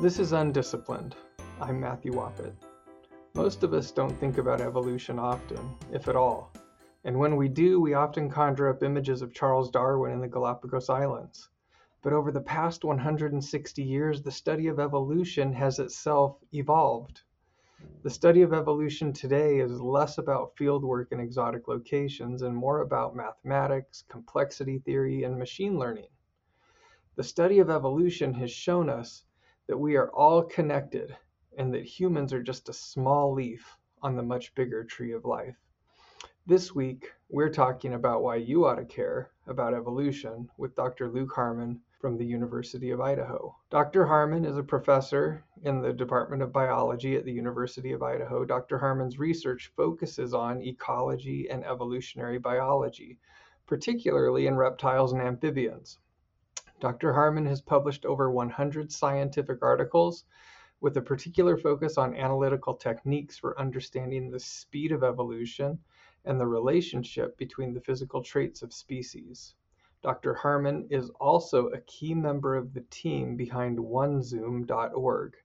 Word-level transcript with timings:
This 0.00 0.20
is 0.20 0.30
Undisciplined. 0.32 1.16
I'm 1.60 1.80
Matthew 1.80 2.12
Wappett. 2.12 2.54
Most 3.34 3.64
of 3.64 3.74
us 3.74 3.90
don't 3.90 4.16
think 4.20 4.38
about 4.38 4.60
evolution 4.60 5.18
often, 5.18 5.74
if 5.90 6.06
at 6.06 6.14
all. 6.14 6.52
And 7.02 7.18
when 7.18 7.34
we 7.34 7.48
do, 7.48 7.80
we 7.80 7.94
often 7.94 8.30
conjure 8.30 8.68
up 8.68 8.84
images 8.84 9.22
of 9.22 9.34
Charles 9.34 9.72
Darwin 9.72 10.12
in 10.12 10.20
the 10.20 10.28
Galapagos 10.28 10.88
Islands. 10.88 11.48
But 12.00 12.12
over 12.12 12.30
the 12.30 12.40
past 12.40 12.84
160 12.84 13.82
years, 13.82 14.22
the 14.22 14.30
study 14.30 14.68
of 14.68 14.78
evolution 14.78 15.52
has 15.54 15.80
itself 15.80 16.36
evolved. 16.52 17.22
The 18.04 18.10
study 18.10 18.42
of 18.42 18.52
evolution 18.52 19.12
today 19.12 19.58
is 19.58 19.80
less 19.80 20.18
about 20.18 20.54
fieldwork 20.54 21.10
in 21.10 21.18
exotic 21.18 21.66
locations 21.66 22.42
and 22.42 22.54
more 22.54 22.82
about 22.82 23.16
mathematics, 23.16 24.04
complexity 24.08 24.78
theory, 24.78 25.24
and 25.24 25.36
machine 25.36 25.76
learning. 25.76 26.06
The 27.16 27.24
study 27.24 27.58
of 27.58 27.68
evolution 27.68 28.32
has 28.34 28.52
shown 28.52 28.88
us 28.88 29.24
that 29.68 29.78
we 29.78 29.96
are 29.96 30.10
all 30.10 30.42
connected 30.42 31.16
and 31.56 31.72
that 31.72 31.84
humans 31.84 32.32
are 32.32 32.42
just 32.42 32.68
a 32.68 32.72
small 32.72 33.32
leaf 33.34 33.76
on 34.02 34.16
the 34.16 34.22
much 34.22 34.54
bigger 34.54 34.82
tree 34.82 35.12
of 35.12 35.24
life. 35.24 35.56
This 36.46 36.74
week, 36.74 37.12
we're 37.28 37.50
talking 37.50 37.92
about 37.92 38.22
why 38.22 38.36
you 38.36 38.64
ought 38.64 38.76
to 38.76 38.84
care 38.86 39.30
about 39.46 39.74
evolution 39.74 40.48
with 40.56 40.74
Dr. 40.74 41.10
Luke 41.10 41.32
Harmon 41.34 41.82
from 42.00 42.16
the 42.16 42.24
University 42.24 42.90
of 42.90 43.02
Idaho. 43.02 43.54
Dr. 43.68 44.06
Harmon 44.06 44.46
is 44.46 44.56
a 44.56 44.62
professor 44.62 45.44
in 45.64 45.82
the 45.82 45.92
Department 45.92 46.40
of 46.40 46.52
Biology 46.52 47.16
at 47.16 47.26
the 47.26 47.32
University 47.32 47.92
of 47.92 48.02
Idaho. 48.02 48.46
Dr. 48.46 48.78
Harmon's 48.78 49.18
research 49.18 49.70
focuses 49.76 50.32
on 50.32 50.62
ecology 50.62 51.50
and 51.50 51.62
evolutionary 51.66 52.38
biology, 52.38 53.18
particularly 53.66 54.46
in 54.46 54.56
reptiles 54.56 55.12
and 55.12 55.20
amphibians. 55.20 55.98
Dr. 56.80 57.12
Harmon 57.12 57.44
has 57.46 57.60
published 57.60 58.06
over 58.06 58.30
100 58.30 58.92
scientific 58.92 59.62
articles 59.62 60.24
with 60.80 60.96
a 60.96 61.02
particular 61.02 61.56
focus 61.56 61.98
on 61.98 62.14
analytical 62.14 62.72
techniques 62.74 63.36
for 63.36 63.58
understanding 63.58 64.30
the 64.30 64.38
speed 64.38 64.92
of 64.92 65.02
evolution 65.02 65.76
and 66.24 66.38
the 66.38 66.46
relationship 66.46 67.36
between 67.36 67.74
the 67.74 67.80
physical 67.80 68.22
traits 68.22 68.62
of 68.62 68.72
species. 68.72 69.56
Dr. 70.02 70.34
Harmon 70.34 70.86
is 70.88 71.10
also 71.20 71.66
a 71.66 71.80
key 71.80 72.14
member 72.14 72.54
of 72.54 72.72
the 72.72 72.84
team 72.90 73.34
behind 73.34 73.76
OneZoom.org, 73.76 75.36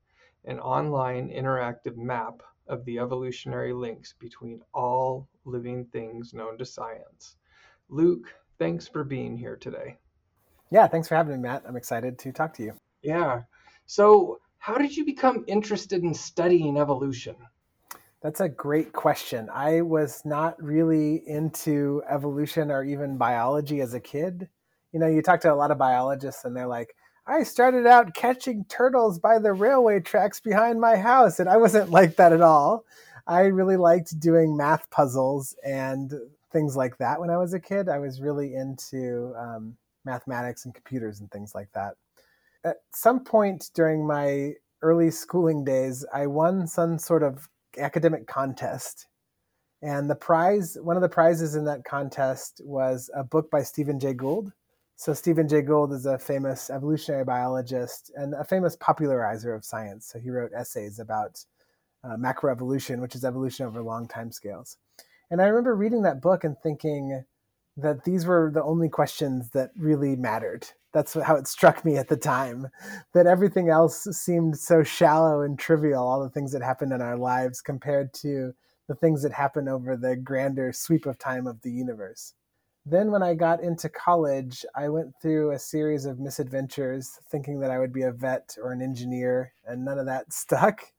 an 0.45 0.59
online 0.59 1.29
interactive 1.29 1.97
map 1.97 2.43
of 2.67 2.85
the 2.85 2.99
evolutionary 2.99 3.73
links 3.73 4.13
between 4.13 4.61
all 4.71 5.27
living 5.45 5.85
things 5.85 6.31
known 6.35 6.59
to 6.59 6.65
science. 6.65 7.37
Luke, 7.89 8.31
thanks 8.59 8.87
for 8.87 9.03
being 9.03 9.35
here 9.35 9.55
today. 9.55 9.97
Yeah, 10.73 10.87
thanks 10.87 11.07
for 11.07 11.13
having 11.13 11.35
me, 11.35 11.47
Matt. 11.47 11.61
I'm 11.67 11.75
excited 11.75 12.17
to 12.17 12.31
talk 12.31 12.51
to 12.55 12.63
you. 12.63 12.73
Yeah. 13.03 13.43
So, 13.85 14.39
how 14.57 14.73
did 14.75 14.97
you 14.97 15.05
become 15.05 15.43
interested 15.45 16.01
in 16.01 16.15
studying 16.15 16.77
evolution? 16.77 17.35
That's 18.23 18.39
a 18.39 18.49
great 18.49 18.91
question. 18.91 19.51
I 19.53 19.81
was 19.81 20.23
not 20.25 20.59
really 20.59 21.21
into 21.27 22.01
evolution 22.09 22.71
or 22.71 22.83
even 22.83 23.17
biology 23.17 23.81
as 23.81 23.93
a 23.93 23.99
kid. 23.99 24.49
You 24.93 24.99
know, 24.99 25.05
you 25.05 25.21
talk 25.21 25.41
to 25.41 25.53
a 25.53 25.55
lot 25.55 25.69
of 25.69 25.77
biologists 25.77 26.43
and 26.43 26.57
they're 26.57 26.65
like, 26.65 26.95
I 27.27 27.43
started 27.43 27.85
out 27.85 28.15
catching 28.15 28.65
turtles 28.65 29.19
by 29.19 29.37
the 29.37 29.53
railway 29.53 29.99
tracks 29.99 30.39
behind 30.39 30.81
my 30.81 30.95
house. 30.95 31.39
And 31.39 31.49
I 31.49 31.57
wasn't 31.57 31.89
like 31.91 32.15
that 32.15 32.33
at 32.33 32.41
all. 32.41 32.83
I 33.27 33.41
really 33.41 33.77
liked 33.77 34.19
doing 34.19 34.57
math 34.57 34.89
puzzles 34.89 35.55
and 35.63 36.11
things 36.51 36.75
like 36.75 36.97
that 36.97 37.19
when 37.19 37.29
I 37.29 37.37
was 37.37 37.53
a 37.53 37.59
kid. 37.59 37.89
I 37.89 37.99
was 37.99 38.21
really 38.21 38.55
into 38.55 39.35
um, 39.37 39.77
mathematics 40.05 40.65
and 40.65 40.73
computers 40.73 41.19
and 41.19 41.31
things 41.31 41.53
like 41.55 41.69
that. 41.73 41.95
At 42.63 42.77
some 42.93 43.23
point 43.23 43.69
during 43.73 44.05
my 44.05 44.53
early 44.81 45.11
schooling 45.11 45.63
days, 45.63 46.05
I 46.13 46.27
won 46.27 46.67
some 46.67 46.97
sort 46.97 47.23
of 47.23 47.47
academic 47.77 48.27
contest. 48.27 49.07
And 49.81 50.09
the 50.09 50.15
prize, 50.15 50.77
one 50.81 50.95
of 50.95 51.01
the 51.01 51.09
prizes 51.09 51.55
in 51.55 51.65
that 51.65 51.83
contest 51.83 52.61
was 52.63 53.09
a 53.13 53.23
book 53.23 53.51
by 53.51 53.63
Stephen 53.63 53.99
Jay 53.99 54.13
Gould. 54.13 54.51
So, 54.95 55.13
Stephen 55.13 55.47
Jay 55.49 55.61
Gould 55.61 55.91
is 55.91 56.05
a 56.05 56.17
famous 56.17 56.69
evolutionary 56.69 57.25
biologist 57.25 58.11
and 58.15 58.33
a 58.33 58.43
famous 58.45 58.77
popularizer 58.77 59.53
of 59.53 59.65
science. 59.65 60.07
So, 60.07 60.19
he 60.19 60.29
wrote 60.29 60.51
essays 60.55 60.99
about 60.99 61.43
uh, 62.03 62.15
macroevolution, 62.15 63.01
which 63.01 63.15
is 63.15 63.25
evolution 63.25 63.65
over 63.65 63.81
long 63.81 64.07
time 64.07 64.31
scales. 64.31 64.77
And 65.31 65.41
I 65.41 65.47
remember 65.47 65.75
reading 65.75 66.03
that 66.03 66.21
book 66.21 66.43
and 66.43 66.55
thinking, 66.61 67.23
that 67.77 68.03
these 68.03 68.25
were 68.25 68.51
the 68.53 68.63
only 68.63 68.89
questions 68.89 69.49
that 69.51 69.71
really 69.75 70.15
mattered. 70.15 70.67
That's 70.93 71.13
how 71.13 71.35
it 71.35 71.47
struck 71.47 71.83
me 71.83 71.97
at 71.97 72.07
the 72.07 72.17
time. 72.17 72.67
That 73.13 73.25
everything 73.25 73.69
else 73.69 74.03
seemed 74.11 74.57
so 74.57 74.83
shallow 74.83 75.41
and 75.41 75.57
trivial, 75.57 76.03
all 76.07 76.21
the 76.21 76.29
things 76.29 76.51
that 76.51 76.61
happened 76.61 76.93
in 76.93 77.01
our 77.01 77.17
lives 77.17 77.61
compared 77.61 78.13
to 78.15 78.53
the 78.87 78.95
things 78.95 79.23
that 79.23 79.33
happen 79.33 79.67
over 79.67 79.97
the 79.97 80.15
grander 80.15 80.71
sweep 80.71 81.05
of 81.05 81.17
time 81.17 81.47
of 81.47 81.61
the 81.61 81.71
universe. 81.71 82.33
Then, 82.85 83.11
when 83.11 83.23
I 83.23 83.33
got 83.33 83.63
into 83.63 83.87
college, 83.87 84.65
I 84.75 84.89
went 84.89 85.13
through 85.21 85.51
a 85.51 85.59
series 85.59 86.05
of 86.05 86.19
misadventures 86.19 87.17
thinking 87.31 87.61
that 87.61 87.71
I 87.71 87.79
would 87.79 87.93
be 87.93 88.03
a 88.03 88.11
vet 88.11 88.57
or 88.61 88.73
an 88.73 88.81
engineer, 88.81 89.53
and 89.65 89.85
none 89.85 89.97
of 89.97 90.05
that 90.07 90.33
stuck. 90.33 90.92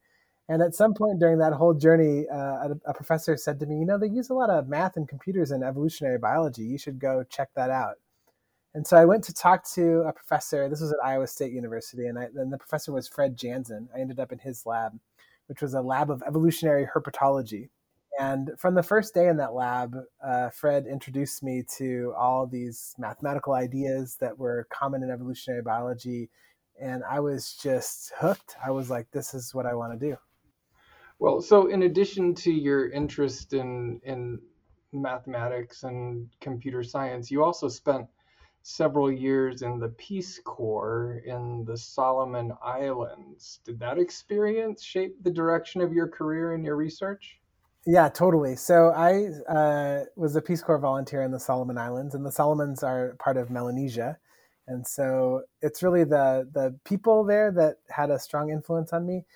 And 0.48 0.60
at 0.60 0.74
some 0.74 0.92
point 0.92 1.20
during 1.20 1.38
that 1.38 1.54
whole 1.54 1.72
journey, 1.72 2.26
uh, 2.28 2.36
a, 2.36 2.70
a, 2.86 2.94
professor 2.94 3.36
said 3.36 3.58
to 3.60 3.66
me, 3.66 3.78
You 3.78 3.86
know, 3.86 3.98
they 3.98 4.08
use 4.08 4.28
a 4.28 4.34
lot 4.34 4.50
of 4.50 4.68
math 4.68 4.96
and 4.96 5.08
computers 5.08 5.50
in 5.50 5.62
evolutionary 5.62 6.18
biology. 6.18 6.62
You 6.62 6.76
should 6.76 6.98
go 6.98 7.24
check 7.24 7.48
that 7.56 7.70
out. 7.70 7.94
And 8.74 8.86
so 8.86 8.96
I 8.96 9.04
went 9.04 9.24
to 9.24 9.32
talk 9.32 9.64
to 9.74 10.00
a 10.00 10.12
professor. 10.12 10.68
This 10.68 10.80
was 10.80 10.92
at 10.92 10.98
Iowa 11.02 11.28
State 11.28 11.52
University. 11.52 12.06
And, 12.06 12.18
I, 12.18 12.24
and 12.36 12.52
the 12.52 12.58
professor 12.58 12.92
was 12.92 13.08
Fred 13.08 13.38
Janzen. 13.38 13.86
I 13.94 14.00
ended 14.00 14.18
up 14.18 14.32
in 14.32 14.38
his 14.38 14.66
lab, 14.66 14.98
which 15.46 15.62
was 15.62 15.74
a 15.74 15.80
lab 15.80 16.10
of 16.10 16.22
evolutionary 16.26 16.86
herpetology. 16.92 17.68
And 18.18 18.50
from 18.58 18.74
the 18.74 18.82
first 18.82 19.14
day 19.14 19.28
in 19.28 19.38
that 19.38 19.54
lab, 19.54 19.96
uh, 20.22 20.50
Fred 20.50 20.86
introduced 20.86 21.42
me 21.42 21.64
to 21.78 22.12
all 22.16 22.46
these 22.46 22.94
mathematical 22.98 23.54
ideas 23.54 24.16
that 24.20 24.38
were 24.38 24.66
common 24.70 25.02
in 25.02 25.10
evolutionary 25.10 25.62
biology. 25.62 26.28
And 26.80 27.02
I 27.08 27.20
was 27.20 27.58
just 27.60 28.12
hooked. 28.18 28.56
I 28.64 28.72
was 28.72 28.90
like, 28.90 29.10
this 29.12 29.34
is 29.34 29.54
what 29.54 29.66
I 29.66 29.74
want 29.74 29.98
to 29.98 30.10
do. 30.10 30.16
Well, 31.18 31.40
so 31.40 31.68
in 31.68 31.82
addition 31.84 32.34
to 32.36 32.52
your 32.52 32.90
interest 32.90 33.52
in 33.52 34.00
in 34.04 34.40
mathematics 34.92 35.82
and 35.82 36.28
computer 36.40 36.82
science, 36.82 37.30
you 37.30 37.42
also 37.42 37.68
spent 37.68 38.06
several 38.62 39.12
years 39.12 39.62
in 39.62 39.78
the 39.78 39.88
Peace 39.90 40.40
Corps 40.42 41.22
in 41.26 41.64
the 41.66 41.76
Solomon 41.76 42.52
Islands. 42.62 43.60
Did 43.64 43.78
that 43.80 43.98
experience 43.98 44.82
shape 44.82 45.22
the 45.22 45.30
direction 45.30 45.80
of 45.82 45.92
your 45.92 46.08
career 46.08 46.54
and 46.54 46.64
your 46.64 46.76
research? 46.76 47.40
Yeah, 47.86 48.08
totally. 48.08 48.56
So 48.56 48.88
I 48.88 49.28
uh, 49.52 50.04
was 50.16 50.34
a 50.36 50.40
Peace 50.40 50.62
Corps 50.62 50.78
volunteer 50.78 51.22
in 51.22 51.30
the 51.30 51.40
Solomon 51.40 51.76
Islands, 51.76 52.14
and 52.14 52.24
the 52.24 52.32
Solomons 52.32 52.82
are 52.82 53.14
part 53.18 53.36
of 53.36 53.50
Melanesia. 53.50 54.18
And 54.66 54.86
so 54.86 55.42
it's 55.60 55.82
really 55.82 56.04
the 56.04 56.48
the 56.50 56.74
people 56.84 57.24
there 57.24 57.52
that 57.52 57.76
had 57.90 58.10
a 58.10 58.18
strong 58.18 58.50
influence 58.50 58.94
on 58.94 59.06
me. 59.06 59.26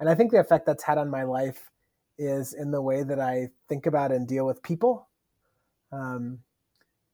And 0.00 0.08
I 0.08 0.14
think 0.14 0.30
the 0.30 0.40
effect 0.40 0.66
that's 0.66 0.84
had 0.84 0.98
on 0.98 1.10
my 1.10 1.22
life 1.22 1.70
is 2.18 2.54
in 2.54 2.70
the 2.70 2.82
way 2.82 3.02
that 3.02 3.20
I 3.20 3.48
think 3.68 3.86
about 3.86 4.12
and 4.12 4.26
deal 4.26 4.46
with 4.46 4.62
people. 4.62 5.08
Um, 5.92 6.40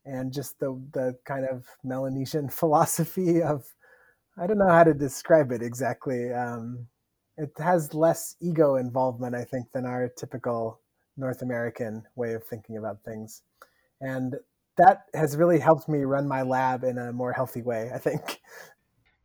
and 0.04 0.32
just 0.32 0.58
the 0.58 0.80
the 0.92 1.16
kind 1.24 1.46
of 1.46 1.64
Melanesian 1.84 2.48
philosophy 2.50 3.42
of 3.42 3.64
I 4.38 4.46
don't 4.46 4.58
know 4.58 4.68
how 4.68 4.84
to 4.84 4.94
describe 4.94 5.52
it 5.52 5.62
exactly. 5.62 6.32
Um, 6.32 6.86
it 7.36 7.50
has 7.58 7.94
less 7.94 8.36
ego 8.40 8.76
involvement, 8.76 9.34
I 9.34 9.44
think, 9.44 9.72
than 9.72 9.84
our 9.86 10.08
typical 10.08 10.80
North 11.16 11.42
American 11.42 12.02
way 12.16 12.32
of 12.34 12.44
thinking 12.44 12.78
about 12.78 13.04
things, 13.04 13.42
and 14.00 14.36
that 14.78 15.04
has 15.14 15.36
really 15.36 15.58
helped 15.58 15.88
me 15.88 16.00
run 16.00 16.26
my 16.26 16.42
lab 16.42 16.82
in 16.82 16.98
a 16.98 17.12
more 17.12 17.32
healthy 17.32 17.62
way. 17.62 17.90
I 17.94 17.98
think. 17.98 18.40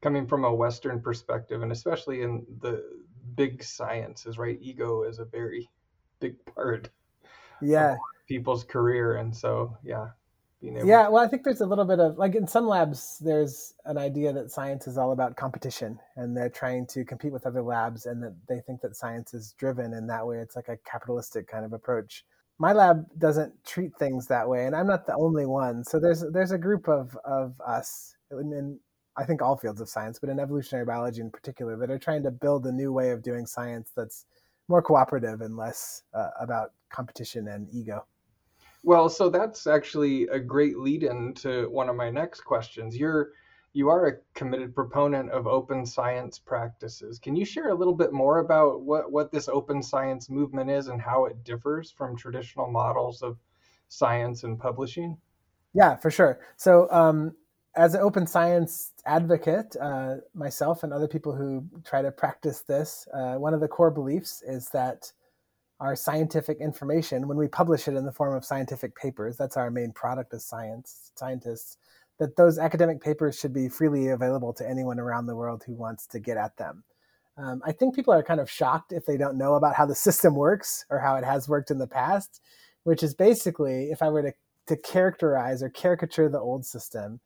Coming 0.02 0.28
from 0.28 0.46
a 0.46 0.54
Western 0.54 1.02
perspective, 1.02 1.64
and 1.64 1.72
especially 1.72 2.22
in 2.22 2.46
the 2.62 2.84
big 3.36 3.64
sciences, 3.64 4.38
right? 4.38 4.58
Ego 4.62 5.04
is 5.04 5.20
a 5.20 5.26
very 5.26 5.70
big 6.20 6.36
part. 6.46 6.90
Yeah. 7.62 7.98
people's 8.28 8.64
career, 8.64 9.16
and 9.16 9.36
so 9.36 9.76
yeah. 9.84 10.10
yeah, 10.62 11.08
well, 11.08 11.24
I 11.24 11.28
think 11.28 11.44
there's 11.44 11.62
a 11.62 11.66
little 11.66 11.86
bit 11.86 12.00
of 12.00 12.18
like 12.18 12.36
in 12.36 12.48
some 12.48 12.68
labs, 12.68 13.20
there's 13.20 13.74
an 13.86 13.98
idea 13.98 14.34
that 14.34 14.52
science 14.52 14.88
is 14.88 14.98
all 14.98 15.12
about 15.12 15.36
competition, 15.36 16.00
and 16.16 16.36
they're 16.36 16.50
trying 16.50 16.86
to 16.88 17.06
compete 17.06 17.32
with 17.32 17.46
other 17.46 17.62
labs, 17.62 18.06
and 18.06 18.22
that 18.24 18.36
they 18.48 18.60
think 18.62 18.82
that 18.82 18.96
science 18.96 19.34
is 19.34 19.54
driven 19.58 19.94
in 19.94 20.08
that 20.08 20.26
way. 20.26 20.38
It's 20.38 20.56
like 20.56 20.68
a 20.70 20.78
capitalistic 20.78 21.48
kind 21.48 21.66
of 21.66 21.74
approach. 21.74 22.26
My 22.60 22.74
lab 22.74 23.06
doesn't 23.20 23.54
treat 23.66 23.92
things 24.00 24.28
that 24.28 24.50
way, 24.50 24.66
and 24.66 24.76
I'm 24.76 24.88
not 24.88 25.06
the 25.06 25.16
only 25.16 25.46
one. 25.46 25.84
So 25.84 26.00
there's 26.00 26.24
there's 26.32 26.52
a 26.52 26.58
group 26.58 26.88
of 26.88 27.18
of 27.24 27.54
us, 27.66 28.16
and 28.32 28.80
I 29.18 29.24
think 29.26 29.42
all 29.42 29.58
fields 29.58 29.82
of 29.82 29.90
science, 29.90 30.20
but 30.20 30.30
in 30.30 30.40
evolutionary 30.40 30.86
biology 30.86 31.22
in 31.22 31.32
particular, 31.32 31.76
that 31.78 31.90
are 31.90 31.98
trying 31.98 32.24
to 32.24 32.32
build 32.32 32.66
a 32.66 32.72
new 32.72 32.94
way 32.94 33.12
of 33.12 33.24
doing 33.24 33.46
science 33.46 33.92
that's 33.96 34.26
more 34.68 34.82
cooperative 34.82 35.42
and 35.42 35.58
less 35.58 36.04
uh, 36.14 36.30
about 36.40 36.74
competition 36.90 37.48
and 37.48 37.68
ego. 37.74 38.06
Well, 38.84 39.10
so 39.10 39.30
that's 39.30 39.66
actually 39.66 40.24
a 40.28 40.40
great 40.40 40.78
lead 40.78 41.04
in 41.04 41.34
to 41.36 41.70
one 41.70 41.90
of 41.90 41.96
my 41.96 42.10
next 42.10 42.42
questions. 42.42 42.96
You're 42.96 43.32
you 43.74 43.90
are 43.90 44.08
a 44.08 44.18
committed 44.34 44.74
proponent 44.74 45.30
of 45.30 45.46
open 45.46 45.86
science 45.86 46.40
practices. 46.40 47.20
Can 47.20 47.36
you 47.36 47.46
share 47.46 47.70
a 47.70 47.76
little 47.76 47.94
bit 47.94 48.12
more 48.12 48.40
about 48.40 48.82
what, 48.82 49.12
what 49.12 49.32
this 49.32 49.48
open 49.48 49.84
science 49.84 50.32
movement 50.32 50.72
is 50.72 50.88
and 50.88 51.00
how 51.00 51.26
it 51.26 51.44
differs 51.44 51.92
from 51.92 52.18
traditional 52.18 52.72
models 52.72 53.22
of 53.22 53.38
science 53.88 54.44
and 54.44 54.60
publishing? 54.60 55.16
Yeah, 55.76 55.96
for 55.96 56.10
sure. 56.10 56.40
So, 56.56 56.90
um, 56.90 57.36
as 57.78 57.94
an 57.94 58.02
open 58.02 58.26
science 58.26 58.92
advocate, 59.06 59.76
uh, 59.80 60.16
myself 60.34 60.84
and 60.84 60.92
other 60.92 61.08
people 61.08 61.34
who 61.34 61.64
try 61.86 62.02
to 62.02 62.12
practice 62.12 62.62
this, 62.62 63.08
uh, 63.14 63.36
one 63.36 63.54
of 63.54 63.62
the 63.62 63.68
core 63.68 63.92
beliefs 63.92 64.44
is 64.46 64.70
that 64.70 65.12
our 65.80 65.96
scientific 65.96 66.60
information, 66.60 67.28
when 67.28 67.38
we 67.38 67.48
publish 67.48 67.88
it 67.88 67.94
in 67.94 68.04
the 68.04 68.12
form 68.12 68.36
of 68.36 68.44
scientific 68.44 68.96
papers, 68.96 69.38
that's 69.38 69.56
our 69.58 69.70
main 69.70 69.92
product 69.92 70.34
as 70.34 70.44
science 70.44 71.12
scientists, 71.14 71.78
that 72.18 72.36
those 72.36 72.58
academic 72.58 73.00
papers 73.00 73.40
should 73.40 73.54
be 73.54 73.70
freely 73.70 74.08
available 74.08 74.54
to 74.54 74.68
anyone 74.68 75.00
around 75.00 75.28
the 75.28 75.36
world 75.36 75.64
who 75.68 75.76
wants 75.76 76.08
to 76.08 76.20
get 76.20 76.36
at 76.36 76.58
them. 76.58 76.84
Um, 77.38 77.62
I 77.64 77.74
think 77.74 77.94
people 77.94 78.12
are 78.12 78.24
kind 78.24 78.40
of 78.40 78.50
shocked 78.50 78.92
if 78.92 79.06
they 79.06 79.18
don't 79.18 79.38
know 79.38 79.54
about 79.54 79.76
how 79.76 79.86
the 79.86 79.94
system 79.94 80.34
works 80.34 80.84
or 80.90 80.98
how 81.00 81.16
it 81.16 81.24
has 81.24 81.48
worked 81.48 81.70
in 81.70 81.78
the 81.78 81.86
past, 81.86 82.42
which 82.86 83.04
is 83.04 83.14
basically, 83.14 83.92
if 83.92 84.02
I 84.02 84.10
were 84.10 84.24
to, 84.24 84.34
to 84.66 84.78
characterize 84.78 85.62
or 85.62 85.70
caricature 85.70 86.28
the 86.28 86.40
old 86.40 86.66
system, 86.66 87.20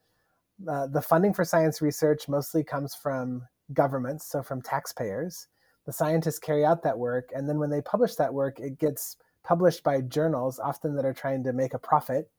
uh, 0.67 0.87
the 0.87 1.01
funding 1.01 1.33
for 1.33 1.45
science 1.45 1.81
research 1.81 2.27
mostly 2.27 2.63
comes 2.63 2.95
from 2.95 3.43
governments, 3.73 4.27
so 4.29 4.41
from 4.43 4.61
taxpayers. 4.61 5.47
The 5.85 5.93
scientists 5.93 6.39
carry 6.39 6.63
out 6.63 6.83
that 6.83 6.97
work, 6.97 7.29
and 7.33 7.47
then 7.47 7.59
when 7.59 7.69
they 7.69 7.81
publish 7.81 8.15
that 8.15 8.33
work, 8.33 8.59
it 8.59 8.77
gets 8.77 9.17
published 9.43 9.83
by 9.83 10.01
journals, 10.01 10.59
often 10.59 10.95
that 10.95 11.05
are 11.05 11.13
trying 11.13 11.43
to 11.43 11.53
make 11.53 11.73
a 11.73 11.79
profit. 11.79 12.29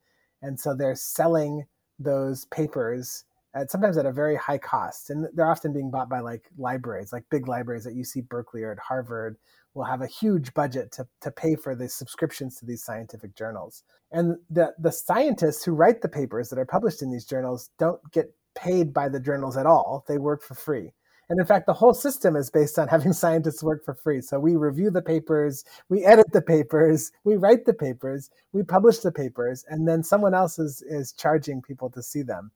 And 0.42 0.58
so 0.58 0.74
they're 0.74 0.94
selling 0.94 1.66
those 1.98 2.44
papers 2.46 3.24
at 3.54 3.70
sometimes 3.70 3.96
at 3.96 4.06
a 4.06 4.12
very 4.12 4.36
high 4.36 4.58
cost. 4.58 5.10
And 5.10 5.28
they're 5.34 5.50
often 5.50 5.72
being 5.72 5.90
bought 5.90 6.08
by 6.08 6.20
like 6.20 6.48
libraries, 6.56 7.12
like 7.12 7.24
big 7.30 7.48
libraries 7.48 7.86
at 7.86 7.94
UC 7.94 8.28
Berkeley 8.28 8.62
or 8.62 8.72
at 8.72 8.78
Harvard 8.78 9.36
will 9.74 9.84
have 9.84 10.02
a 10.02 10.06
huge 10.06 10.52
budget 10.54 10.92
to, 10.92 11.06
to 11.20 11.30
pay 11.30 11.56
for 11.56 11.74
the 11.74 11.88
subscriptions 11.88 12.56
to 12.56 12.66
these 12.66 12.84
scientific 12.84 13.34
journals. 13.34 13.84
And 14.10 14.36
the, 14.50 14.74
the 14.78 14.92
scientists 14.92 15.64
who 15.64 15.72
write 15.72 16.02
the 16.02 16.08
papers 16.08 16.50
that 16.50 16.58
are 16.58 16.66
published 16.66 17.02
in 17.02 17.10
these 17.10 17.24
journals 17.24 17.70
don't 17.78 18.00
get 18.12 18.34
paid 18.54 18.92
by 18.92 19.08
the 19.08 19.20
journals 19.20 19.56
at 19.56 19.66
all. 19.66 20.04
They 20.06 20.18
work 20.18 20.42
for 20.42 20.54
free. 20.54 20.92
And 21.30 21.40
in 21.40 21.46
fact, 21.46 21.64
the 21.64 21.72
whole 21.72 21.94
system 21.94 22.36
is 22.36 22.50
based 22.50 22.78
on 22.78 22.88
having 22.88 23.14
scientists 23.14 23.62
work 23.62 23.84
for 23.84 23.94
free. 23.94 24.20
So 24.20 24.38
we 24.38 24.56
review 24.56 24.90
the 24.90 25.00
papers, 25.00 25.64
we 25.88 26.04
edit 26.04 26.32
the 26.32 26.42
papers, 26.42 27.10
we 27.24 27.36
write 27.36 27.64
the 27.64 27.72
papers, 27.72 28.28
we 28.52 28.62
publish 28.62 28.98
the 28.98 29.12
papers, 29.12 29.64
and 29.68 29.88
then 29.88 30.02
someone 30.02 30.34
else 30.34 30.58
is, 30.58 30.82
is 30.82 31.12
charging 31.12 31.62
people 31.62 31.88
to 31.90 32.02
see 32.02 32.22
them. 32.22 32.50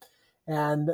And 0.47 0.91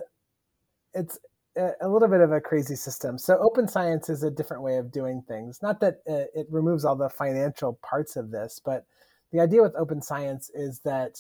it's 0.95 1.19
a 1.57 1.89
little 1.89 2.09
bit 2.09 2.21
of 2.21 2.33
a 2.33 2.41
crazy 2.41 2.77
system. 2.77 3.19
So 3.19 3.37
open 3.39 3.69
science 3.69 4.09
is 4.09 4.23
a 4.23 4.31
different 4.31 4.63
way 4.63 4.79
of 4.79 4.91
doing 4.91 5.23
things. 5.29 5.61
Not 5.63 5.81
that 5.81 6.01
it 6.07 6.47
removes 6.51 6.85
all 6.85 6.97
the 6.97 7.11
financial 7.11 7.79
parts 7.83 8.17
of 8.17 8.31
this, 8.31 8.61
but 8.65 8.87
the 9.33 9.41
idea 9.41 9.63
with 9.63 9.75
open 9.77 10.01
science 10.01 10.51
is 10.55 10.81
that 10.81 11.19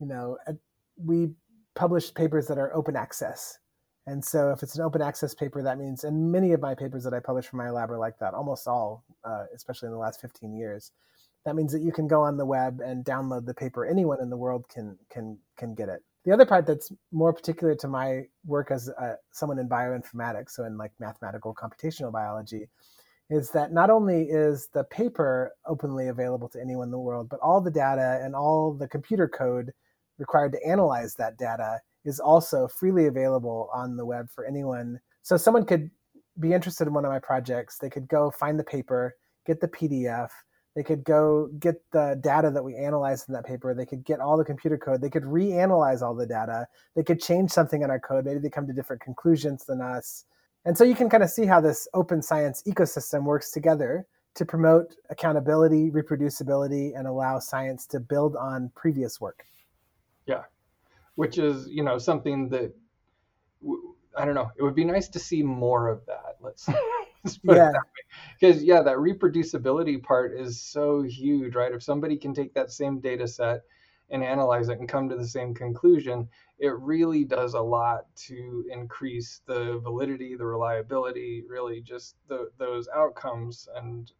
you 0.00 0.06
know 0.06 0.36
we 1.02 1.30
publish 1.74 2.12
papers 2.12 2.46
that 2.48 2.58
are 2.58 2.74
open 2.74 2.96
access. 2.96 3.58
And 4.06 4.22
so 4.22 4.50
if 4.50 4.62
it's 4.62 4.76
an 4.76 4.82
open 4.82 5.00
access 5.00 5.34
paper, 5.34 5.62
that 5.62 5.78
means, 5.78 6.04
and 6.04 6.30
many 6.30 6.52
of 6.52 6.60
my 6.60 6.74
papers 6.74 7.04
that 7.04 7.14
I 7.14 7.20
publish 7.20 7.46
for 7.46 7.56
my 7.56 7.70
lab 7.70 7.90
are 7.90 7.98
like 7.98 8.18
that, 8.18 8.34
almost 8.34 8.68
all, 8.68 9.02
uh, 9.24 9.44
especially 9.54 9.86
in 9.86 9.92
the 9.92 9.98
last 9.98 10.20
15 10.20 10.54
years. 10.54 10.92
That 11.46 11.56
means 11.56 11.72
that 11.72 11.80
you 11.80 11.90
can 11.90 12.06
go 12.06 12.20
on 12.20 12.36
the 12.36 12.44
web 12.44 12.80
and 12.84 13.02
download 13.02 13.46
the 13.46 13.54
paper. 13.54 13.86
Anyone 13.86 14.20
in 14.20 14.28
the 14.30 14.36
world 14.36 14.68
can 14.68 14.98
can 15.10 15.38
can 15.56 15.74
get 15.74 15.88
it 15.88 16.02
the 16.24 16.32
other 16.32 16.46
part 16.46 16.66
that's 16.66 16.90
more 17.12 17.32
particular 17.32 17.74
to 17.76 17.88
my 17.88 18.22
work 18.46 18.70
as 18.70 18.88
uh, 18.88 19.14
someone 19.32 19.58
in 19.58 19.68
bioinformatics, 19.68 20.50
so 20.50 20.64
in 20.64 20.78
like 20.78 20.92
mathematical 20.98 21.54
computational 21.54 22.12
biology, 22.12 22.68
is 23.30 23.50
that 23.50 23.72
not 23.72 23.90
only 23.90 24.22
is 24.22 24.68
the 24.72 24.84
paper 24.84 25.52
openly 25.66 26.08
available 26.08 26.48
to 26.48 26.60
anyone 26.60 26.88
in 26.88 26.90
the 26.90 26.98
world, 26.98 27.28
but 27.28 27.40
all 27.40 27.60
the 27.60 27.70
data 27.70 28.20
and 28.22 28.34
all 28.34 28.72
the 28.72 28.88
computer 28.88 29.28
code 29.28 29.72
required 30.18 30.52
to 30.52 30.66
analyze 30.66 31.14
that 31.14 31.36
data 31.38 31.80
is 32.04 32.20
also 32.20 32.68
freely 32.68 33.06
available 33.06 33.68
on 33.72 33.96
the 33.96 34.04
web 34.04 34.28
for 34.30 34.44
anyone. 34.46 35.00
So 35.22 35.36
someone 35.36 35.64
could 35.64 35.90
be 36.38 36.52
interested 36.52 36.86
in 36.86 36.94
one 36.94 37.04
of 37.04 37.10
my 37.10 37.18
projects, 37.18 37.78
they 37.78 37.90
could 37.90 38.08
go 38.08 38.30
find 38.30 38.58
the 38.58 38.64
paper, 38.64 39.14
get 39.46 39.60
the 39.60 39.68
PDF, 39.68 40.30
they 40.74 40.82
could 40.82 41.04
go 41.04 41.48
get 41.58 41.76
the 41.92 42.18
data 42.20 42.50
that 42.50 42.64
we 42.64 42.74
analyzed 42.76 43.28
in 43.28 43.34
that 43.34 43.46
paper. 43.46 43.74
They 43.74 43.86
could 43.86 44.04
get 44.04 44.20
all 44.20 44.36
the 44.36 44.44
computer 44.44 44.76
code. 44.76 45.00
They 45.00 45.10
could 45.10 45.22
reanalyze 45.22 46.02
all 46.02 46.14
the 46.14 46.26
data. 46.26 46.66
They 46.96 47.04
could 47.04 47.20
change 47.20 47.50
something 47.50 47.82
in 47.82 47.90
our 47.90 48.00
code. 48.00 48.24
Maybe 48.24 48.40
they 48.40 48.50
come 48.50 48.66
to 48.66 48.72
different 48.72 49.02
conclusions 49.02 49.64
than 49.64 49.80
us. 49.80 50.24
And 50.64 50.76
so 50.76 50.82
you 50.82 50.94
can 50.94 51.08
kind 51.08 51.22
of 51.22 51.30
see 51.30 51.46
how 51.46 51.60
this 51.60 51.86
open 51.94 52.22
science 52.22 52.62
ecosystem 52.66 53.24
works 53.24 53.50
together 53.50 54.06
to 54.34 54.44
promote 54.44 54.96
accountability, 55.10 55.90
reproducibility, 55.90 56.98
and 56.98 57.06
allow 57.06 57.38
science 57.38 57.86
to 57.86 58.00
build 58.00 58.34
on 58.34 58.70
previous 58.74 59.20
work. 59.20 59.44
Yeah, 60.26 60.42
which 61.14 61.38
is 61.38 61.68
you 61.68 61.84
know 61.84 61.98
something 61.98 62.48
that 62.48 62.74
I 64.16 64.24
don't 64.24 64.34
know. 64.34 64.50
It 64.56 64.62
would 64.62 64.74
be 64.74 64.84
nice 64.84 65.08
to 65.08 65.18
see 65.18 65.42
more 65.42 65.88
of 65.88 66.04
that. 66.06 66.36
Let's 66.40 66.68
yeah. 67.42 67.72
Because 68.40 68.62
yeah, 68.62 68.82
that 68.82 68.96
reproducibility 68.98 70.02
part 70.02 70.38
is 70.38 70.60
so 70.60 71.02
huge, 71.02 71.54
right? 71.54 71.72
If 71.72 71.82
somebody 71.82 72.16
can 72.16 72.34
take 72.34 72.54
that 72.54 72.70
same 72.72 73.00
data 73.00 73.26
set 73.26 73.62
and 74.10 74.22
analyze 74.22 74.68
it 74.68 74.78
and 74.78 74.88
come 74.88 75.08
to 75.08 75.16
the 75.16 75.26
same 75.26 75.54
conclusion, 75.54 76.28
it 76.58 76.74
really 76.78 77.24
does 77.24 77.54
a 77.54 77.60
lot 77.60 78.06
to 78.28 78.64
increase 78.70 79.40
the 79.46 79.78
validity, 79.80 80.36
the 80.36 80.46
reliability, 80.46 81.44
really 81.48 81.80
just 81.80 82.16
the, 82.28 82.50
those 82.58 82.88
outcomes. 82.94 83.68
And 83.74 84.10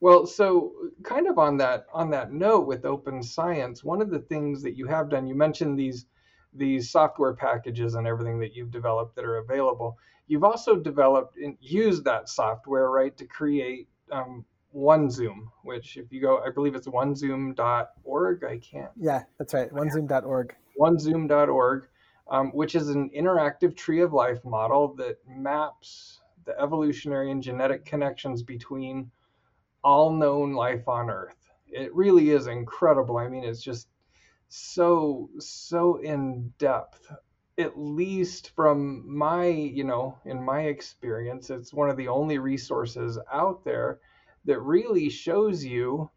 well, 0.00 0.26
so 0.26 0.72
kind 1.04 1.28
of 1.28 1.38
on 1.38 1.56
that 1.58 1.86
on 1.92 2.10
that 2.10 2.32
note 2.32 2.66
with 2.66 2.84
open 2.84 3.22
science, 3.22 3.84
one 3.84 4.02
of 4.02 4.10
the 4.10 4.20
things 4.20 4.62
that 4.62 4.76
you 4.76 4.86
have 4.86 5.10
done, 5.10 5.26
you 5.26 5.34
mentioned 5.34 5.78
these 5.78 6.06
these 6.54 6.90
software 6.90 7.34
packages 7.34 7.94
and 7.94 8.06
everything 8.06 8.38
that 8.40 8.54
you've 8.54 8.70
developed 8.70 9.16
that 9.16 9.24
are 9.24 9.38
available. 9.38 9.98
You've 10.26 10.44
also 10.44 10.76
developed 10.76 11.36
and 11.36 11.56
used 11.60 12.04
that 12.04 12.28
software, 12.28 12.90
right, 12.90 13.16
to 13.16 13.26
create 13.26 13.88
um, 14.10 14.44
OneZoom, 14.74 15.48
which 15.64 15.96
if 15.96 16.12
you 16.12 16.20
go, 16.20 16.42
I 16.44 16.50
believe 16.50 16.74
it's 16.74 16.86
onezoom.org. 16.86 18.44
I 18.44 18.58
can't. 18.58 18.90
Yeah, 18.96 19.22
that's 19.38 19.54
right. 19.54 19.70
Onezoom.org. 19.70 20.54
Onezoom.org, 20.80 21.88
um, 22.30 22.50
which 22.50 22.74
is 22.74 22.88
an 22.88 23.10
interactive 23.10 23.76
tree 23.76 24.00
of 24.00 24.12
life 24.12 24.44
model 24.44 24.94
that 24.94 25.18
maps 25.28 26.20
the 26.44 26.58
evolutionary 26.60 27.30
and 27.30 27.42
genetic 27.42 27.84
connections 27.84 28.42
between 28.42 29.10
all 29.84 30.10
known 30.10 30.52
life 30.52 30.88
on 30.88 31.10
Earth. 31.10 31.36
It 31.68 31.94
really 31.94 32.30
is 32.30 32.46
incredible. 32.46 33.16
I 33.16 33.28
mean, 33.28 33.44
it's 33.44 33.62
just 33.62 33.88
so 34.54 35.30
so 35.38 35.96
in 35.96 36.52
depth 36.58 37.10
at 37.58 37.78
least 37.78 38.50
from 38.54 39.02
my 39.10 39.46
you 39.46 39.82
know 39.82 40.18
in 40.26 40.42
my 40.42 40.62
experience 40.62 41.48
it's 41.48 41.72
one 41.72 41.88
of 41.88 41.96
the 41.96 42.08
only 42.08 42.38
resources 42.38 43.18
out 43.32 43.64
there 43.64 43.98
that 44.44 44.60
really 44.60 45.08
shows 45.08 45.64
you 45.64 46.10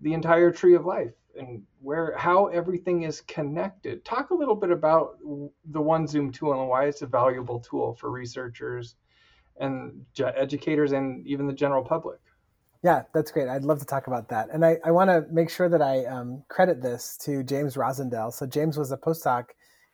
the 0.00 0.12
entire 0.12 0.50
tree 0.50 0.74
of 0.74 0.84
life 0.84 1.14
and 1.38 1.62
where 1.80 2.16
how 2.16 2.46
everything 2.46 3.02
is 3.02 3.20
connected. 3.22 4.04
Talk 4.04 4.30
a 4.30 4.34
little 4.34 4.54
bit 4.54 4.70
about 4.70 5.18
the 5.20 5.80
OneZoom 5.80 6.32
tool 6.32 6.58
and 6.58 6.68
why 6.68 6.86
it's 6.86 7.02
a 7.02 7.06
valuable 7.06 7.60
tool 7.60 7.94
for 7.94 8.10
researchers 8.10 8.96
and 9.58 10.04
educators 10.18 10.92
and 10.92 11.26
even 11.26 11.46
the 11.46 11.52
general 11.52 11.84
public 11.84 12.20
yeah, 12.84 13.04
that's 13.14 13.30
great. 13.30 13.48
I'd 13.48 13.64
love 13.64 13.78
to 13.78 13.86
talk 13.86 14.08
about 14.08 14.28
that. 14.28 14.50
And 14.52 14.62
I, 14.62 14.76
I 14.84 14.90
want 14.90 15.08
to 15.08 15.24
make 15.32 15.48
sure 15.48 15.70
that 15.70 15.80
I 15.80 16.04
um, 16.04 16.44
credit 16.48 16.82
this 16.82 17.16
to 17.22 17.42
James 17.42 17.76
Rosindell. 17.76 18.30
So, 18.30 18.44
James 18.44 18.76
was 18.76 18.92
a 18.92 18.98
postdoc 18.98 19.46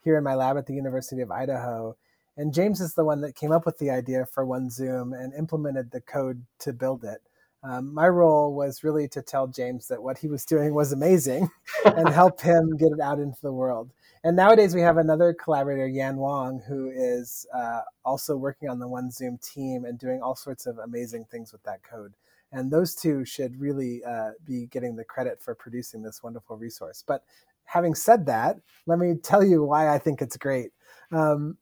here 0.02 0.18
in 0.18 0.25
my 0.25 0.35
lab 0.35 0.59
at 0.59 0.66
the 0.66 0.75
University 0.75 1.23
of 1.23 1.30
Idaho. 1.30 1.97
And 2.37 2.52
James 2.52 2.80
is 2.80 2.94
the 2.94 3.04
one 3.04 3.20
that 3.20 3.37
came 3.37 3.52
up 3.52 3.64
with 3.64 3.78
the 3.78 3.90
idea 3.90 4.26
for 4.26 4.44
OneZoom 4.44 5.16
and 5.16 5.32
implemented 5.35 5.92
the 5.92 6.00
code 6.00 6.44
to 6.61 6.73
build 6.73 7.04
it. 7.04 7.23
Um, 7.62 7.94
my 7.94 8.09
role 8.09 8.54
was 8.54 8.82
really 8.82 9.06
to 9.09 9.23
tell 9.23 9.47
James 9.47 9.87
that 9.87 10.02
what 10.02 10.18
he 10.18 10.26
was 10.26 10.44
doing 10.44 10.75
was 10.75 10.90
amazing 10.90 11.49
and 11.85 12.09
help 12.09 12.40
him 12.40 12.76
get 12.76 12.90
it 12.90 13.00
out 13.00 13.20
into 13.20 13.40
the 13.40 13.52
world. 13.52 13.90
And 14.25 14.35
nowadays 14.35 14.75
we 14.75 14.80
have 14.80 14.97
another 14.97 15.32
collaborator, 15.32 15.87
Yan 15.87 16.16
Wong, 16.16 16.61
who 16.66 16.90
is 16.90 17.47
uh, 17.54 17.82
also 18.04 18.37
working 18.37 18.68
on 18.68 18.80
the 18.80 18.88
OneZoom 18.88 19.40
team 19.49 19.85
and 19.85 19.97
doing 19.97 20.23
all 20.23 20.35
sorts 20.35 20.66
of 20.66 20.78
amazing 20.78 21.26
things 21.30 21.52
with 21.52 21.62
that 21.62 21.85
code 21.85 22.14
and 22.52 22.71
those 22.71 22.95
two 22.95 23.25
should 23.25 23.61
really 23.61 24.02
uh, 24.04 24.30
be 24.45 24.66
getting 24.66 24.97
the 24.97 25.04
credit 25.04 25.42
for 25.42 25.54
producing 25.54 26.02
this 26.02 26.23
wonderful 26.23 26.57
resource. 26.57 27.04
But 27.07 27.23
having 27.64 27.95
said 27.95 28.26
that, 28.26 28.57
let 28.87 28.99
me 28.99 29.14
tell 29.23 29.45
you 29.45 29.62
why 29.62 29.92
I 29.92 29.99
think 29.99 30.21
it's 30.21 30.37
great. 30.37 30.71
Um, 31.12 31.57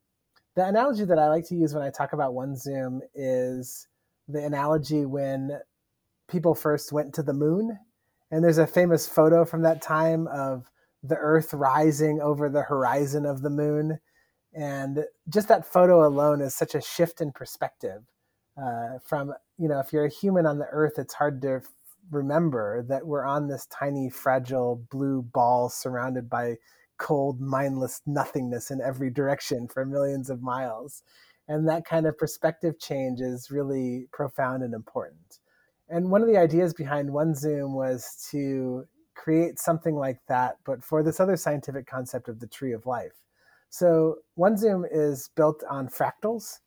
the 0.54 0.66
analogy 0.66 1.04
that 1.04 1.18
I 1.18 1.28
like 1.28 1.46
to 1.48 1.54
use 1.54 1.74
when 1.74 1.84
I 1.84 1.90
talk 1.90 2.12
about 2.12 2.32
OneZoom 2.32 3.00
is 3.14 3.86
the 4.26 4.44
analogy 4.44 5.04
when 5.06 5.60
people 6.28 6.54
first 6.54 6.92
went 6.92 7.14
to 7.14 7.22
the 7.22 7.32
moon. 7.32 7.78
And 8.30 8.42
there's 8.42 8.58
a 8.58 8.66
famous 8.66 9.06
photo 9.06 9.44
from 9.44 9.62
that 9.62 9.80
time 9.80 10.26
of 10.28 10.70
the 11.02 11.16
Earth 11.16 11.54
rising 11.54 12.20
over 12.20 12.48
the 12.48 12.62
horizon 12.62 13.24
of 13.24 13.42
the 13.42 13.50
moon. 13.50 13.98
And 14.52 15.04
just 15.28 15.48
that 15.48 15.70
photo 15.70 16.06
alone 16.06 16.40
is 16.40 16.54
such 16.54 16.74
a 16.74 16.80
shift 16.80 17.20
in 17.20 17.32
perspective. 17.32 18.02
Uh, 18.60 18.98
from, 19.04 19.32
you 19.56 19.68
know, 19.68 19.78
if 19.78 19.92
you're 19.92 20.06
a 20.06 20.10
human 20.10 20.46
on 20.46 20.58
the 20.58 20.66
earth, 20.70 20.98
it's 20.98 21.14
hard 21.14 21.40
to 21.42 21.60
remember 22.10 22.82
that 22.88 23.06
we're 23.06 23.24
on 23.24 23.46
this 23.46 23.66
tiny, 23.66 24.10
fragile 24.10 24.82
blue 24.90 25.22
ball 25.22 25.68
surrounded 25.68 26.28
by 26.28 26.56
cold, 26.96 27.40
mindless 27.40 28.02
nothingness 28.06 28.70
in 28.70 28.80
every 28.80 29.10
direction 29.10 29.68
for 29.68 29.84
millions 29.84 30.28
of 30.28 30.42
miles. 30.42 31.02
And 31.46 31.68
that 31.68 31.84
kind 31.84 32.06
of 32.06 32.18
perspective 32.18 32.78
change 32.78 33.20
is 33.20 33.50
really 33.50 34.08
profound 34.12 34.62
and 34.62 34.74
important. 34.74 35.38
And 35.88 36.10
one 36.10 36.20
of 36.20 36.28
the 36.28 36.36
ideas 36.36 36.74
behind 36.74 37.08
OneZoom 37.08 37.72
was 37.72 38.28
to 38.30 38.86
create 39.14 39.58
something 39.58 39.94
like 39.94 40.20
that, 40.28 40.58
but 40.64 40.84
for 40.84 41.02
this 41.02 41.20
other 41.20 41.36
scientific 41.36 41.86
concept 41.86 42.28
of 42.28 42.40
the 42.40 42.46
tree 42.46 42.72
of 42.72 42.86
life. 42.86 43.24
So 43.70 44.16
OneZoom 44.38 44.84
is 44.90 45.30
built 45.34 45.62
on 45.70 45.88
fractals. 45.88 46.58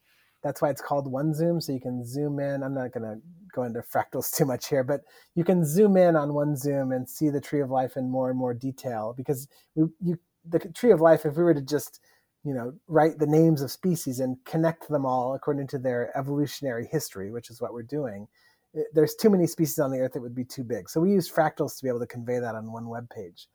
That's 0.43 0.61
why 0.61 0.69
it's 0.69 0.81
called 0.81 1.11
one 1.11 1.33
zoom. 1.33 1.61
So 1.61 1.71
you 1.71 1.79
can 1.79 2.05
zoom 2.05 2.39
in. 2.39 2.63
I'm 2.63 2.73
not 2.73 2.91
going 2.91 3.03
to 3.03 3.21
go 3.53 3.63
into 3.63 3.81
fractals 3.81 4.35
too 4.35 4.45
much 4.45 4.67
here, 4.67 4.83
but 4.83 5.01
you 5.35 5.43
can 5.43 5.65
zoom 5.65 5.97
in 5.97 6.15
on 6.15 6.33
one 6.33 6.55
zoom 6.55 6.91
and 6.91 7.07
see 7.07 7.29
the 7.29 7.41
tree 7.41 7.61
of 7.61 7.69
life 7.69 7.97
in 7.97 8.09
more 8.09 8.29
and 8.29 8.37
more 8.39 8.53
detail 8.53 9.13
because 9.15 9.47
we, 9.75 9.85
you, 10.01 10.19
the 10.47 10.59
tree 10.59 10.91
of 10.91 11.01
life, 11.01 11.25
if 11.25 11.35
we 11.35 11.43
were 11.43 11.53
to 11.53 11.61
just 11.61 11.99
you 12.43 12.53
know 12.55 12.73
write 12.87 13.19
the 13.19 13.27
names 13.27 13.61
of 13.61 13.69
species 13.69 14.19
and 14.19 14.35
connect 14.45 14.89
them 14.89 15.05
all 15.05 15.35
according 15.35 15.67
to 15.67 15.77
their 15.77 16.15
evolutionary 16.17 16.87
history, 16.87 17.31
which 17.31 17.49
is 17.49 17.61
what 17.61 17.73
we're 17.73 17.83
doing, 17.83 18.27
eh, 18.75 18.81
there's 18.93 19.15
too 19.15 19.29
many 19.29 19.47
species 19.47 19.79
on 19.79 19.91
the 19.91 19.99
earth 19.99 20.13
that 20.13 20.21
would 20.21 20.35
be 20.35 20.45
too 20.45 20.63
big. 20.63 20.89
So 20.89 21.01
we 21.01 21.11
use 21.11 21.31
fractals 21.31 21.77
to 21.77 21.83
be 21.83 21.89
able 21.89 21.99
to 21.99 22.07
convey 22.07 22.39
that 22.39 22.55
on 22.55 22.71
one 22.71 22.89
web 22.89 23.09
page. 23.09 23.47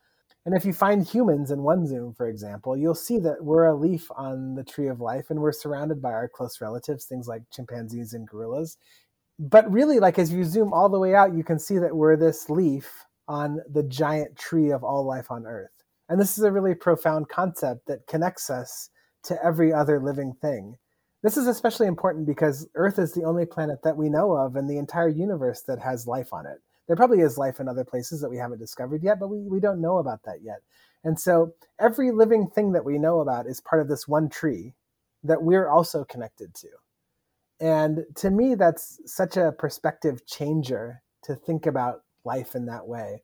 And 0.47 0.57
if 0.57 0.65
you 0.65 0.73
find 0.73 1.05
humans 1.05 1.50
in 1.50 1.59
OneZoom, 1.59 2.17
for 2.17 2.29
example, 2.29 2.76
you'll 2.76 2.95
see 2.95 3.19
that 3.19 3.43
we're 3.45 3.67
a 3.67 3.75
leaf 3.75 4.09
on 4.17 4.55
the 4.55 4.62
tree 4.62 4.87
of 4.87 5.00
life 5.00 5.29
and 5.29 5.41
we're 5.41 5.50
surrounded 5.50 6.00
by 6.00 6.12
our 6.12 6.29
close 6.29 6.61
relatives, 6.61 7.05
things 7.05 7.26
like 7.26 7.43
chimpanzees 7.53 8.12
and 8.12 8.29
gorillas. 8.29 8.79
But 9.41 9.71
really, 9.71 9.99
like 9.99 10.21
as 10.21 10.33
you 10.33 10.45
zoom 10.45 10.73
all 10.73 10.88
the 10.88 11.00
way 11.00 11.17
out, 11.17 11.35
you 11.35 11.43
can 11.43 11.59
see 11.59 11.79
that 11.79 11.97
we're 11.97 12.17
this 12.17 12.49
leaf 12.49 13.07
on 13.26 13.59
the 13.69 13.83
giant 13.83 14.38
tree 14.38 14.71
of 14.71 14.85
all 14.85 15.05
life 15.05 15.33
on 15.33 15.47
Earth. 15.47 15.83
And 16.09 16.21
this 16.21 16.38
is 16.38 16.45
a 16.45 16.53
really 16.53 16.76
profound 16.76 17.29
concept 17.29 17.88
that 17.88 18.07
connects 18.07 18.49
us 18.49 18.91
to 19.25 19.45
every 19.45 19.73
other 19.73 19.99
living 19.99 20.33
thing. 20.41 20.76
This 21.25 21.37
is 21.37 21.49
especially 21.49 21.88
important 21.88 22.25
because 22.25 22.69
Earth 22.76 23.00
is 23.00 23.12
the 23.12 23.25
only 23.25 23.47
planet 23.47 23.83
that 23.83 23.97
we 23.97 24.09
know 24.09 24.31
of 24.37 24.55
in 24.55 24.69
the 24.69 24.79
entire 24.79 25.09
universe 25.09 25.62
that 25.62 25.81
has 25.81 26.07
life 26.07 26.33
on 26.33 26.47
it 26.47 26.59
there 26.87 26.97
probably 26.97 27.21
is 27.21 27.38
life 27.38 27.61
in 27.61 27.69
other 27.69 27.85
places 27.85 28.21
that 28.21 28.31
we 28.31 28.37
haven't 28.37 28.59
discovered 28.59 29.02
yet, 29.02 29.19
but 29.19 29.28
we, 29.28 29.38
we 29.38 29.61
don't 29.61 29.81
know 29.81 29.99
about 29.99 30.23
that 30.25 30.43
yet. 30.43 30.61
And 31.05 31.19
so 31.19 31.55
every 31.78 32.11
living 32.11 32.49
thing 32.49 32.73
that 32.73 32.85
we 32.85 32.99
know 32.99 33.21
about 33.21 33.47
is 33.47 33.61
part 33.61 33.83
of 33.83 33.88
this 33.88 34.09
one 34.09 34.28
tree 34.28 34.75
that 35.23 35.43
we're 35.43 35.69
also 35.69 36.05
connected 36.05 36.55
to. 36.55 36.69
And 37.59 38.05
to 38.16 38.31
me, 38.31 38.55
that's 38.55 39.00
such 39.07 39.37
a 39.37 39.52
perspective 39.52 40.26
changer 40.26 41.02
to 41.23 41.35
think 41.35 41.66
about 41.66 42.02
life 42.25 42.55
in 42.55 42.66
that 42.66 42.87
way. 42.87 43.23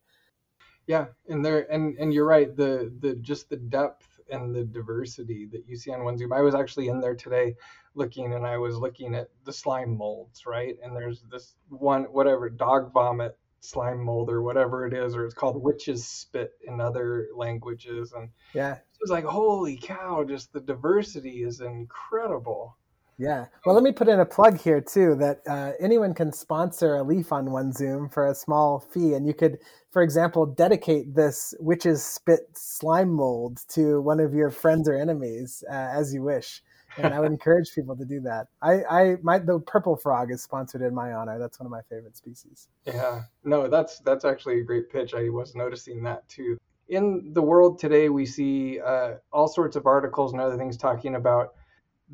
Yeah, 0.87 1.05
and 1.29 1.45
there 1.45 1.71
and 1.71 1.97
and 1.97 2.13
you're 2.13 2.25
right. 2.25 2.53
The 2.53 2.91
the 2.99 3.15
just 3.15 3.49
the 3.49 3.55
depth 3.55 4.19
and 4.29 4.53
the 4.53 4.63
diversity 4.63 5.47
that 5.51 5.63
you 5.67 5.77
see 5.77 5.91
on 5.91 5.99
OneZoom. 5.99 6.35
I 6.35 6.41
was 6.41 6.55
actually 6.55 6.87
in 6.87 6.99
there 6.99 7.15
today 7.15 7.55
looking 7.95 8.33
and 8.33 8.45
I 8.45 8.57
was 8.57 8.77
looking 8.77 9.15
at 9.15 9.29
the 9.45 9.53
slime 9.53 9.95
molds, 9.95 10.45
right? 10.45 10.75
And 10.83 10.95
there's 10.95 11.21
this 11.31 11.55
one, 11.69 12.05
whatever, 12.05 12.49
dog 12.49 12.91
vomit 12.91 13.37
slime 13.63 14.03
mold 14.03 14.29
or 14.29 14.41
whatever 14.41 14.85
it 14.85 14.93
is, 14.93 15.15
or 15.15 15.25
it's 15.25 15.33
called 15.33 15.61
witch's 15.61 16.05
spit 16.05 16.51
in 16.67 16.81
other 16.81 17.27
languages. 17.35 18.13
And 18.13 18.29
yeah, 18.53 18.73
it 18.73 18.99
was 19.01 19.09
like, 19.09 19.25
holy 19.25 19.77
cow, 19.77 20.23
just 20.23 20.53
the 20.53 20.59
diversity 20.59 21.43
is 21.43 21.61
incredible. 21.61 22.77
Yeah. 23.17 23.45
Well, 23.65 23.75
let 23.75 23.83
me 23.83 23.91
put 23.91 24.09
in 24.09 24.19
a 24.19 24.25
plug 24.25 24.59
here 24.59 24.81
too 24.81 25.15
that 25.15 25.41
uh, 25.47 25.73
anyone 25.79 26.13
can 26.13 26.33
sponsor 26.33 26.95
a 26.95 27.03
leaf 27.03 27.31
on 27.31 27.45
OneZoom 27.45 28.11
for 28.11 28.27
a 28.27 28.35
small 28.35 28.79
fee. 28.79 29.13
And 29.13 29.27
you 29.27 29.33
could, 29.33 29.59
for 29.91 30.01
example, 30.01 30.45
dedicate 30.47 31.13
this 31.15 31.53
witch's 31.59 32.03
spit 32.03 32.41
slime 32.53 33.13
mold 33.13 33.61
to 33.69 34.01
one 34.01 34.19
of 34.19 34.33
your 34.33 34.49
friends 34.49 34.89
or 34.89 34.95
enemies 34.95 35.63
uh, 35.69 35.73
as 35.73 36.13
you 36.13 36.23
wish 36.23 36.63
and 36.97 37.13
I 37.13 37.19
would 37.19 37.31
encourage 37.31 37.73
people 37.73 37.95
to 37.95 38.05
do 38.05 38.19
that. 38.21 38.47
I, 38.61 38.83
I, 38.83 39.15
my, 39.21 39.39
the 39.39 39.59
purple 39.59 39.95
frog 39.95 40.31
is 40.31 40.41
sponsored 40.41 40.81
in 40.81 40.93
my 40.93 41.13
honor. 41.13 41.39
That's 41.39 41.59
one 41.59 41.65
of 41.65 41.71
my 41.71 41.81
favorite 41.89 42.17
species. 42.17 42.67
Yeah, 42.85 43.23
no, 43.43 43.67
that's 43.67 43.99
that's 43.99 44.25
actually 44.25 44.59
a 44.59 44.63
great 44.63 44.89
pitch. 44.89 45.13
I 45.13 45.29
was 45.29 45.55
noticing 45.55 46.03
that 46.03 46.27
too. 46.29 46.57
In 46.89 47.31
the 47.33 47.41
world 47.41 47.79
today, 47.79 48.09
we 48.09 48.25
see 48.25 48.79
uh, 48.79 49.15
all 49.31 49.47
sorts 49.47 49.75
of 49.75 49.85
articles 49.85 50.33
and 50.33 50.41
other 50.41 50.57
things 50.57 50.77
talking 50.77 51.15
about 51.15 51.53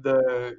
the 0.01 0.55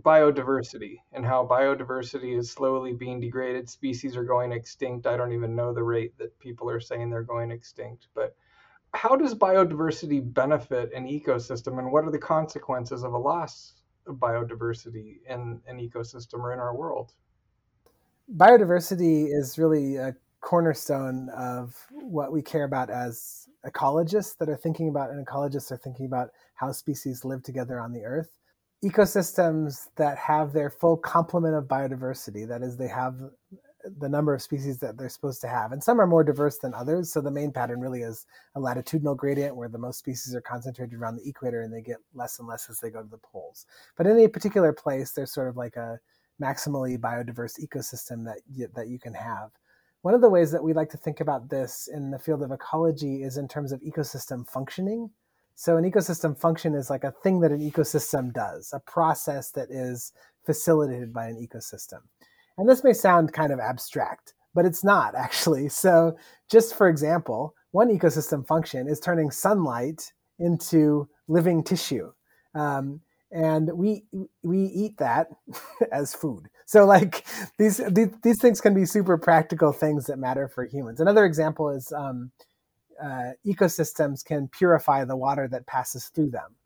biodiversity 0.00 0.96
and 1.12 1.24
how 1.24 1.46
biodiversity 1.46 2.38
is 2.38 2.50
slowly 2.50 2.92
being 2.92 3.20
degraded. 3.20 3.68
Species 3.68 4.16
are 4.16 4.24
going 4.24 4.52
extinct. 4.52 5.06
I 5.06 5.16
don't 5.16 5.32
even 5.32 5.54
know 5.54 5.74
the 5.74 5.82
rate 5.82 6.16
that 6.18 6.38
people 6.38 6.70
are 6.70 6.80
saying 6.80 7.10
they're 7.10 7.22
going 7.22 7.50
extinct, 7.50 8.06
but 8.14 8.34
how 8.94 9.16
does 9.16 9.34
biodiversity 9.34 10.22
benefit 10.34 10.92
an 10.92 11.06
ecosystem 11.06 11.78
and 11.78 11.90
what 11.90 12.04
are 12.04 12.10
the 12.10 12.18
consequences 12.18 13.02
of 13.02 13.12
a 13.12 13.18
loss 13.18 13.74
of 14.06 14.16
biodiversity 14.16 15.18
in 15.28 15.60
an 15.66 15.78
ecosystem 15.78 16.40
or 16.40 16.52
in 16.52 16.58
our 16.58 16.74
world? 16.74 17.12
Biodiversity 18.36 19.26
is 19.26 19.58
really 19.58 19.96
a 19.96 20.14
cornerstone 20.40 21.28
of 21.36 21.74
what 21.90 22.32
we 22.32 22.42
care 22.42 22.64
about 22.64 22.90
as 22.90 23.48
ecologists 23.66 24.36
that 24.38 24.48
are 24.48 24.56
thinking 24.56 24.88
about 24.88 25.10
and 25.10 25.24
ecologists 25.26 25.70
are 25.70 25.76
thinking 25.76 26.06
about 26.06 26.30
how 26.54 26.72
species 26.72 27.24
live 27.24 27.42
together 27.42 27.78
on 27.78 27.92
the 27.92 28.02
earth 28.04 28.36
ecosystems 28.84 29.88
that 29.96 30.16
have 30.16 30.52
their 30.52 30.70
full 30.70 30.96
complement 30.96 31.54
of 31.54 31.64
biodiversity 31.64 32.48
that 32.48 32.62
is 32.62 32.76
they 32.76 32.88
have 32.88 33.14
the 33.98 34.08
number 34.08 34.34
of 34.34 34.42
species 34.42 34.78
that 34.78 34.96
they're 34.96 35.08
supposed 35.08 35.40
to 35.40 35.48
have. 35.48 35.72
And 35.72 35.82
some 35.82 36.00
are 36.00 36.06
more 36.06 36.24
diverse 36.24 36.58
than 36.58 36.74
others. 36.74 37.12
So 37.12 37.20
the 37.20 37.30
main 37.30 37.52
pattern 37.52 37.80
really 37.80 38.02
is 38.02 38.26
a 38.54 38.60
latitudinal 38.60 39.14
gradient 39.14 39.56
where 39.56 39.68
the 39.68 39.78
most 39.78 39.98
species 39.98 40.34
are 40.34 40.40
concentrated 40.40 40.98
around 40.98 41.16
the 41.16 41.28
equator 41.28 41.62
and 41.62 41.72
they 41.72 41.82
get 41.82 41.98
less 42.14 42.38
and 42.38 42.48
less 42.48 42.68
as 42.70 42.80
they 42.80 42.90
go 42.90 43.02
to 43.02 43.08
the 43.08 43.18
poles. 43.18 43.66
But 43.96 44.06
in 44.06 44.18
a 44.18 44.28
particular 44.28 44.72
place, 44.72 45.12
there's 45.12 45.32
sort 45.32 45.48
of 45.48 45.56
like 45.56 45.76
a 45.76 45.98
maximally 46.40 46.98
biodiverse 46.98 47.60
ecosystem 47.60 48.24
that 48.24 48.40
you, 48.50 48.68
that 48.74 48.88
you 48.88 48.98
can 48.98 49.14
have. 49.14 49.50
One 50.02 50.14
of 50.14 50.22
the 50.22 50.30
ways 50.30 50.50
that 50.52 50.64
we 50.64 50.72
like 50.72 50.90
to 50.90 50.96
think 50.96 51.20
about 51.20 51.50
this 51.50 51.88
in 51.92 52.10
the 52.10 52.18
field 52.18 52.42
of 52.42 52.50
ecology 52.50 53.22
is 53.22 53.36
in 53.36 53.48
terms 53.48 53.72
of 53.72 53.82
ecosystem 53.82 54.48
functioning. 54.48 55.10
So 55.54 55.76
an 55.76 55.84
ecosystem 55.84 56.38
function 56.38 56.74
is 56.74 56.88
like 56.88 57.04
a 57.04 57.12
thing 57.12 57.40
that 57.40 57.52
an 57.52 57.60
ecosystem 57.60 58.32
does, 58.32 58.72
a 58.72 58.80
process 58.80 59.50
that 59.50 59.70
is 59.70 60.12
facilitated 60.46 61.12
by 61.12 61.26
an 61.26 61.36
ecosystem. 61.36 62.00
And 62.58 62.68
this 62.68 62.84
may 62.84 62.92
sound 62.92 63.32
kind 63.32 63.52
of 63.52 63.60
abstract, 63.60 64.34
but 64.54 64.66
it's 64.66 64.84
not 64.84 65.14
actually. 65.16 65.68
So, 65.68 66.16
just 66.50 66.74
for 66.74 66.88
example, 66.88 67.54
one 67.72 67.96
ecosystem 67.96 68.46
function 68.46 68.88
is 68.88 69.00
turning 69.00 69.30
sunlight 69.30 70.12
into 70.38 71.08
living 71.28 71.62
tissue. 71.62 72.12
Um, 72.54 73.00
and 73.32 73.70
we 73.74 74.02
we 74.42 74.58
eat 74.58 74.98
that 74.98 75.28
as 75.92 76.14
food. 76.14 76.48
So 76.66 76.84
like 76.84 77.24
these, 77.58 77.80
these, 77.90 78.08
these 78.22 78.40
things 78.40 78.60
can 78.60 78.74
be 78.74 78.84
super 78.84 79.16
practical 79.18 79.72
things 79.72 80.06
that 80.06 80.18
matter 80.18 80.48
for 80.48 80.64
humans. 80.64 81.00
Another 81.00 81.24
example 81.24 81.70
is 81.70 81.92
um, 81.92 82.32
uh, 83.02 83.32
ecosystems 83.46 84.24
can 84.24 84.48
purify 84.48 85.04
the 85.04 85.16
water 85.16 85.48
that 85.48 85.66
passes 85.66 86.06
through 86.06 86.30
them 86.30 86.56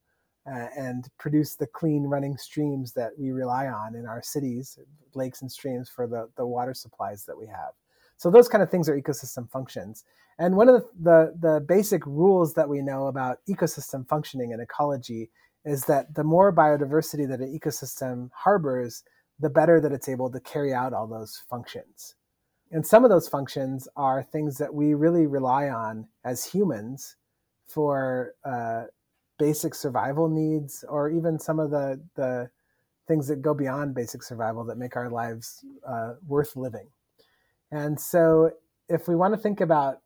uh, 0.47 0.67
and 0.77 1.09
produce 1.19 1.55
the 1.55 1.67
clean 1.67 2.05
running 2.05 2.37
streams 2.37 2.93
that 2.93 3.13
we 3.19 3.33
rely 3.33 3.67
on 3.67 3.95
in 3.95 4.07
our 4.07 4.23
cities, 4.23 4.79
lakes 5.15 5.43
and 5.43 5.51
streams 5.51 5.89
for 5.89 6.07
the, 6.07 6.29
the 6.37 6.47
water 6.47 6.75
supplies 6.75 7.25
that 7.25 7.39
we 7.39 7.47
have. 7.47 7.73
So 8.17 8.31
those 8.31 8.49
kind 8.49 8.63
of 8.63 8.71
things 8.71 8.89
are 8.89 9.01
ecosystem 9.01 9.51
functions. 9.51 10.05
And 10.39 10.57
one 10.57 10.69
of 10.69 10.75
the, 10.75 10.89
the, 11.01 11.35
the 11.41 11.61
basic 11.61 12.05
rules 12.07 12.55
that 12.55 12.69
we 12.69 12.83
know 12.83 13.07
about 13.07 13.39
ecosystem 13.49 14.07
functioning 14.09 14.53
and 14.53 14.61
ecology 14.61 15.31
is 15.65 15.85
that 15.87 16.15
the 16.15 16.25
more 16.25 16.55
biodiversity 16.55 17.27
that 17.29 17.41
an 17.41 17.59
ecosystem 17.59 18.31
harbors, 18.35 19.03
the 19.41 19.51
better 19.51 19.81
that 19.81 19.93
it's 19.93 20.09
able 20.09 20.31
to 20.31 20.41
carry 20.41 20.75
out 20.75 20.93
all 20.93 21.07
those 21.07 21.43
functions. 21.49 22.17
And 22.71 22.87
some 22.87 23.05
of 23.05 23.11
those 23.11 23.29
functions 23.29 23.89
are 23.97 24.23
things 24.23 24.59
that 24.59 24.75
we 24.75 24.95
really 24.95 25.27
rely 25.27 25.69
on 25.69 26.09
as 26.25 26.45
humans 26.45 27.17
for 27.69 28.35
uh, 28.45 28.85
basic 29.39 29.75
survival 29.75 30.29
needs 30.29 30.85
or 30.89 31.11
even 31.11 31.39
some 31.39 31.59
of 31.59 31.71
the 31.71 32.01
the 32.15 32.51
things 33.07 33.29
that 33.29 33.43
go 33.43 33.53
beyond 33.53 33.95
basic 33.95 34.23
survival 34.23 34.65
that 34.65 34.79
make 34.79 34.97
our 34.97 35.11
lives 35.11 35.65
uh, 35.87 36.15
worth 36.27 36.57
living. 36.57 36.89
And 37.71 38.01
so 38.01 38.53
if 38.89 39.09
we 39.09 39.15
want 39.15 39.35
to 39.35 39.41
think 39.41 39.61
about 39.61 40.01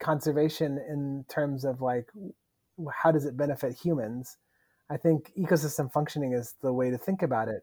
conservation 0.00 0.78
in 0.78 1.24
terms 1.28 1.64
of 1.64 1.80
like 1.80 2.08
how 2.92 3.10
does 3.10 3.24
it 3.24 3.36
benefit 3.36 3.76
humans 3.76 4.36
i 4.90 4.96
think 4.96 5.32
ecosystem 5.36 5.92
functioning 5.92 6.32
is 6.32 6.54
the 6.62 6.72
way 6.72 6.90
to 6.90 6.98
think 6.98 7.22
about 7.22 7.48
it 7.48 7.62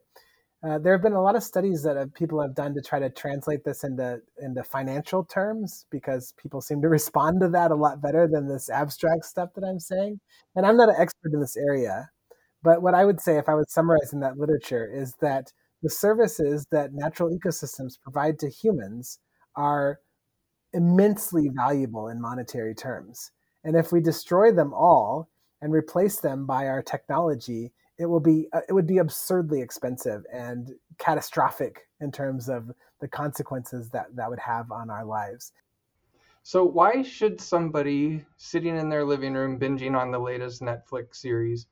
uh, 0.63 0.79
there 0.79 0.93
have 0.93 1.01
been 1.03 1.13
a 1.13 1.21
lot 1.21 1.35
of 1.35 1.43
studies 1.43 1.83
that 1.83 1.95
have, 1.95 2.13
people 2.13 2.41
have 2.41 2.55
done 2.55 2.73
to 2.73 2.81
try 2.81 2.99
to 2.99 3.09
translate 3.09 3.63
this 3.63 3.83
into 3.83 4.19
into 4.41 4.63
financial 4.63 5.23
terms 5.23 5.85
because 5.91 6.33
people 6.41 6.61
seem 6.61 6.81
to 6.81 6.89
respond 6.99 7.39
to 7.41 7.49
that 7.49 7.71
a 7.71 7.75
lot 7.75 8.01
better 8.01 8.27
than 8.27 8.47
this 8.47 8.69
abstract 8.69 9.25
stuff 9.25 9.49
that 9.55 9.63
I'm 9.63 9.79
saying. 9.79 10.19
And 10.55 10.65
I'm 10.65 10.77
not 10.77 10.89
an 10.89 10.95
expert 10.99 11.33
in 11.33 11.39
this 11.41 11.57
area, 11.57 12.09
But 12.63 12.81
what 12.81 12.95
I 12.95 13.05
would 13.05 13.21
say, 13.21 13.37
if 13.37 13.49
I 13.49 13.55
was 13.55 13.71
summarizing 13.71 14.19
that 14.21 14.37
literature, 14.37 14.85
is 14.91 15.15
that 15.21 15.53
the 15.83 15.89
services 15.89 16.67
that 16.71 16.93
natural 16.93 17.29
ecosystems 17.31 17.99
provide 18.01 18.39
to 18.39 18.49
humans 18.49 19.19
are 19.55 19.99
immensely 20.73 21.49
valuable 21.53 22.07
in 22.07 22.21
monetary 22.21 22.75
terms. 22.75 23.31
And 23.63 23.75
if 23.75 23.91
we 23.91 24.01
destroy 24.01 24.51
them 24.51 24.73
all 24.73 25.29
and 25.61 25.73
replace 25.73 26.19
them 26.19 26.45
by 26.45 26.67
our 26.67 26.81
technology, 26.83 27.71
it 27.97 28.05
will 28.05 28.19
be 28.19 28.47
uh, 28.53 28.61
it 28.67 28.73
would 28.73 28.87
be 28.87 28.97
absurdly 28.97 29.61
expensive 29.61 30.23
and 30.31 30.71
catastrophic 30.97 31.87
in 32.01 32.11
terms 32.11 32.49
of 32.49 32.71
the 33.01 33.07
consequences 33.07 33.89
that 33.89 34.15
that 34.15 34.29
would 34.29 34.39
have 34.39 34.71
on 34.71 34.89
our 34.89 35.05
lives. 35.05 35.51
So 36.43 36.63
why 36.63 37.01
should 37.01 37.41
somebody 37.41 38.23
sitting 38.37 38.77
in 38.77 38.89
their 38.89 39.03
living 39.03 39.33
room 39.33 39.59
binging 39.59 39.99
on 39.99 40.11
the 40.11 40.19
latest 40.19 40.61
Netflix 40.61 41.15
series 41.15 41.67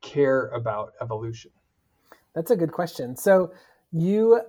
care 0.00 0.48
about 0.48 0.92
evolution? 1.00 1.50
That's 2.34 2.50
a 2.50 2.56
good 2.56 2.72
question. 2.72 3.16
So 3.16 3.52
you 3.90 4.40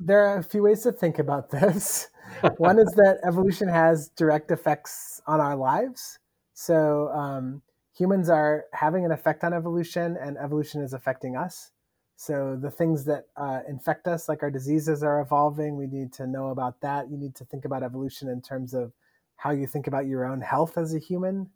there 0.00 0.26
are 0.26 0.38
a 0.38 0.42
few 0.42 0.62
ways 0.62 0.82
to 0.82 0.92
think 0.92 1.18
about 1.18 1.50
this. 1.50 2.08
One 2.56 2.78
is 2.78 2.92
that 2.96 3.20
evolution 3.24 3.68
has 3.68 4.08
direct 4.10 4.50
effects 4.50 5.20
on 5.26 5.40
our 5.40 5.56
lives. 5.56 6.18
So 6.54 7.08
um, 7.08 7.62
humans 7.96 8.28
are 8.28 8.64
having 8.72 9.04
an 9.04 9.12
effect 9.12 9.44
on 9.44 9.52
evolution, 9.52 10.16
and 10.20 10.36
evolution 10.36 10.82
is 10.82 10.92
affecting 10.92 11.36
us. 11.36 11.70
So 12.16 12.56
the 12.60 12.70
things 12.70 13.04
that 13.06 13.26
uh, 13.36 13.60
infect 13.68 14.06
us, 14.06 14.28
like 14.28 14.42
our 14.42 14.50
diseases, 14.50 15.02
are 15.02 15.20
evolving. 15.20 15.76
We 15.76 15.86
need 15.86 16.12
to 16.14 16.26
know 16.26 16.48
about 16.48 16.80
that. 16.80 17.10
You 17.10 17.16
need 17.16 17.34
to 17.36 17.44
think 17.44 17.64
about 17.64 17.82
evolution 17.82 18.28
in 18.28 18.40
terms 18.40 18.72
of 18.74 18.92
how 19.36 19.50
you 19.50 19.66
think 19.66 19.86
about 19.86 20.06
your 20.06 20.24
own 20.24 20.40
health 20.40 20.78
as 20.78 20.94
a 20.94 20.98
human. 20.98 21.50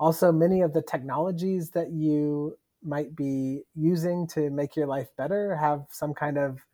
Also, 0.00 0.32
many 0.32 0.62
of 0.62 0.72
the 0.72 0.82
technologies 0.82 1.70
that 1.70 1.92
you 1.92 2.58
might 2.82 3.14
be 3.14 3.62
using 3.74 4.26
to 4.26 4.50
make 4.50 4.76
your 4.76 4.86
life 4.86 5.08
better 5.16 5.56
have 5.56 5.86
some 5.90 6.12
kind 6.12 6.36
of 6.36 6.66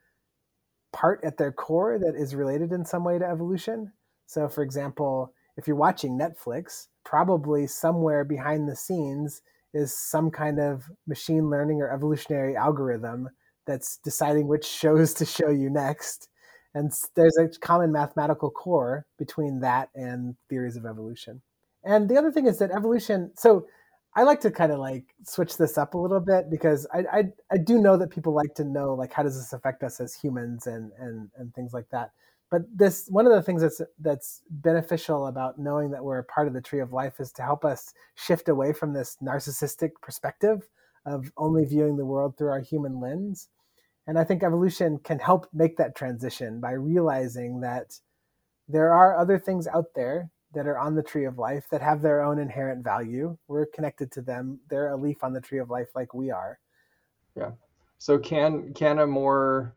part 0.92 1.21
at 1.23 1.37
their 1.37 1.52
core 1.52 1.99
that 1.99 2.16
is 2.16 2.35
related 2.35 2.73
in 2.73 2.85
some 2.85 3.04
way 3.04 3.19
to 3.19 3.25
evolution. 3.25 3.92
So, 4.26 4.49
for 4.49 4.62
example, 4.62 5.33
if 5.61 5.69
you're 5.69 5.76
watching 5.76 6.19
Netflix, 6.19 6.87
probably 7.05 7.67
somewhere 7.67 8.25
behind 8.25 8.67
the 8.67 8.75
scenes 8.75 9.43
is 9.75 9.95
some 9.95 10.31
kind 10.31 10.59
of 10.59 10.90
machine 11.07 11.50
learning 11.50 11.83
or 11.83 11.90
evolutionary 11.90 12.57
algorithm 12.57 13.29
that's 13.67 13.99
deciding 13.99 14.49
which 14.49 14.64
shows 14.83 15.12
to 15.14 15.26
show 15.26 15.50
you 15.50 15.69
next. 15.69 16.29
And 16.75 16.90
there's 17.14 17.37
a 17.37 17.49
common 17.59 17.93
mathematical 17.93 18.50
core 18.50 19.05
between 19.19 19.61
that 19.61 19.90
and 19.95 20.35
theories 20.49 20.76
of 20.76 20.87
evolution. 20.87 21.43
And 21.85 22.09
the 22.09 22.17
other 22.17 22.33
thing 22.33 22.47
is 22.47 22.59
that 22.59 22.71
evolution, 22.71 23.33
so 23.37 23.67
I 24.17 24.23
like 24.23 24.40
to 24.40 24.50
kind 24.50 24.73
of 24.73 24.79
like 24.79 25.05
switch 25.25 25.59
this 25.59 25.76
up 25.76 25.93
a 25.93 25.99
little 25.99 26.21
bit 26.21 26.49
because 26.50 26.87
I, 26.93 27.05
I, 27.12 27.25
I 27.52 27.59
do 27.59 27.79
know 27.79 27.99
that 27.99 28.11
people 28.11 28.33
like 28.33 28.55
to 28.55 28.64
know 28.64 28.95
like 28.95 29.12
how 29.12 29.23
does 29.23 29.37
this 29.37 29.52
affect 29.52 29.83
us 29.83 30.00
as 30.00 30.14
humans 30.14 30.67
and 30.67 30.90
and 30.99 31.31
and 31.37 31.55
things 31.55 31.73
like 31.75 31.88
that. 31.90 32.12
But 32.50 32.62
this 32.75 33.07
one 33.09 33.26
of 33.26 33.33
the 33.33 33.42
things 33.42 33.62
that's 33.62 33.80
that's 34.00 34.42
beneficial 34.50 35.28
about 35.28 35.59
knowing 35.59 35.90
that 35.92 36.04
we're 36.04 36.19
a 36.19 36.25
part 36.25 36.49
of 36.49 36.54
the 36.54 36.61
tree 36.61 36.80
of 36.80 36.92
life 36.92 37.21
is 37.21 37.30
to 37.33 37.42
help 37.42 37.64
us 37.64 37.95
shift 38.16 38.49
away 38.49 38.73
from 38.73 38.92
this 38.92 39.16
narcissistic 39.23 39.90
perspective 40.02 40.69
of 41.07 41.33
only 41.37 41.64
viewing 41.64 41.97
the 41.97 42.04
world 42.04 42.37
through 42.37 42.50
our 42.50 42.61
human 42.61 43.00
lens. 43.00 43.49
And 44.07 44.19
I 44.19 44.25
think 44.25 44.42
evolution 44.42 44.99
can 44.99 45.21
help 45.21 45.47
make 45.52 45.76
that 45.76 45.95
transition 45.95 46.61
by 46.61 46.73
realizing 46.73 47.61
that 47.61 48.00
there 48.69 48.92
are 48.92 49.16
other 49.16 49.38
things 49.38 49.69
out 49.69 49.95
there 49.95 50.30
that 50.52 50.66
are 50.66 50.78
on 50.78 50.97
the 50.97 51.02
tree 51.02 51.26
of 51.26 51.38
life 51.38 51.66
that 51.71 51.80
have 51.80 52.02
their 52.02 52.23
own 52.23 52.38
inherent 52.38 52.83
value. 52.83 53.37
We're 53.47 53.66
connected 53.66 54.11
to 54.12 54.23
them. 54.23 54.59
They're 54.69 54.88
a 54.88 54.97
leaf 54.97 55.23
on 55.23 55.33
the 55.33 55.40
tree 55.40 55.59
of 55.59 55.71
life 55.71 55.88
like 55.95 56.12
we 56.12 56.30
are. 56.30 56.59
Yeah. 57.37 57.52
So 57.99 58.19
can 58.19 58.73
can 58.75 58.99
a 58.99 59.07
more 59.07 59.75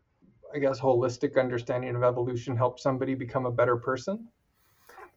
I 0.54 0.58
guess 0.58 0.80
holistic 0.80 1.38
understanding 1.38 1.94
of 1.96 2.02
evolution 2.02 2.56
help 2.56 2.78
somebody 2.78 3.14
become 3.14 3.46
a 3.46 3.50
better 3.50 3.76
person? 3.76 4.28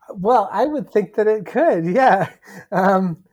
Well, 0.09 0.49
I 0.51 0.65
would 0.65 0.91
think 0.91 1.15
that 1.15 1.27
it 1.27 1.45
could. 1.45 1.85
Yeah. 1.85 2.29
Um, 2.71 3.23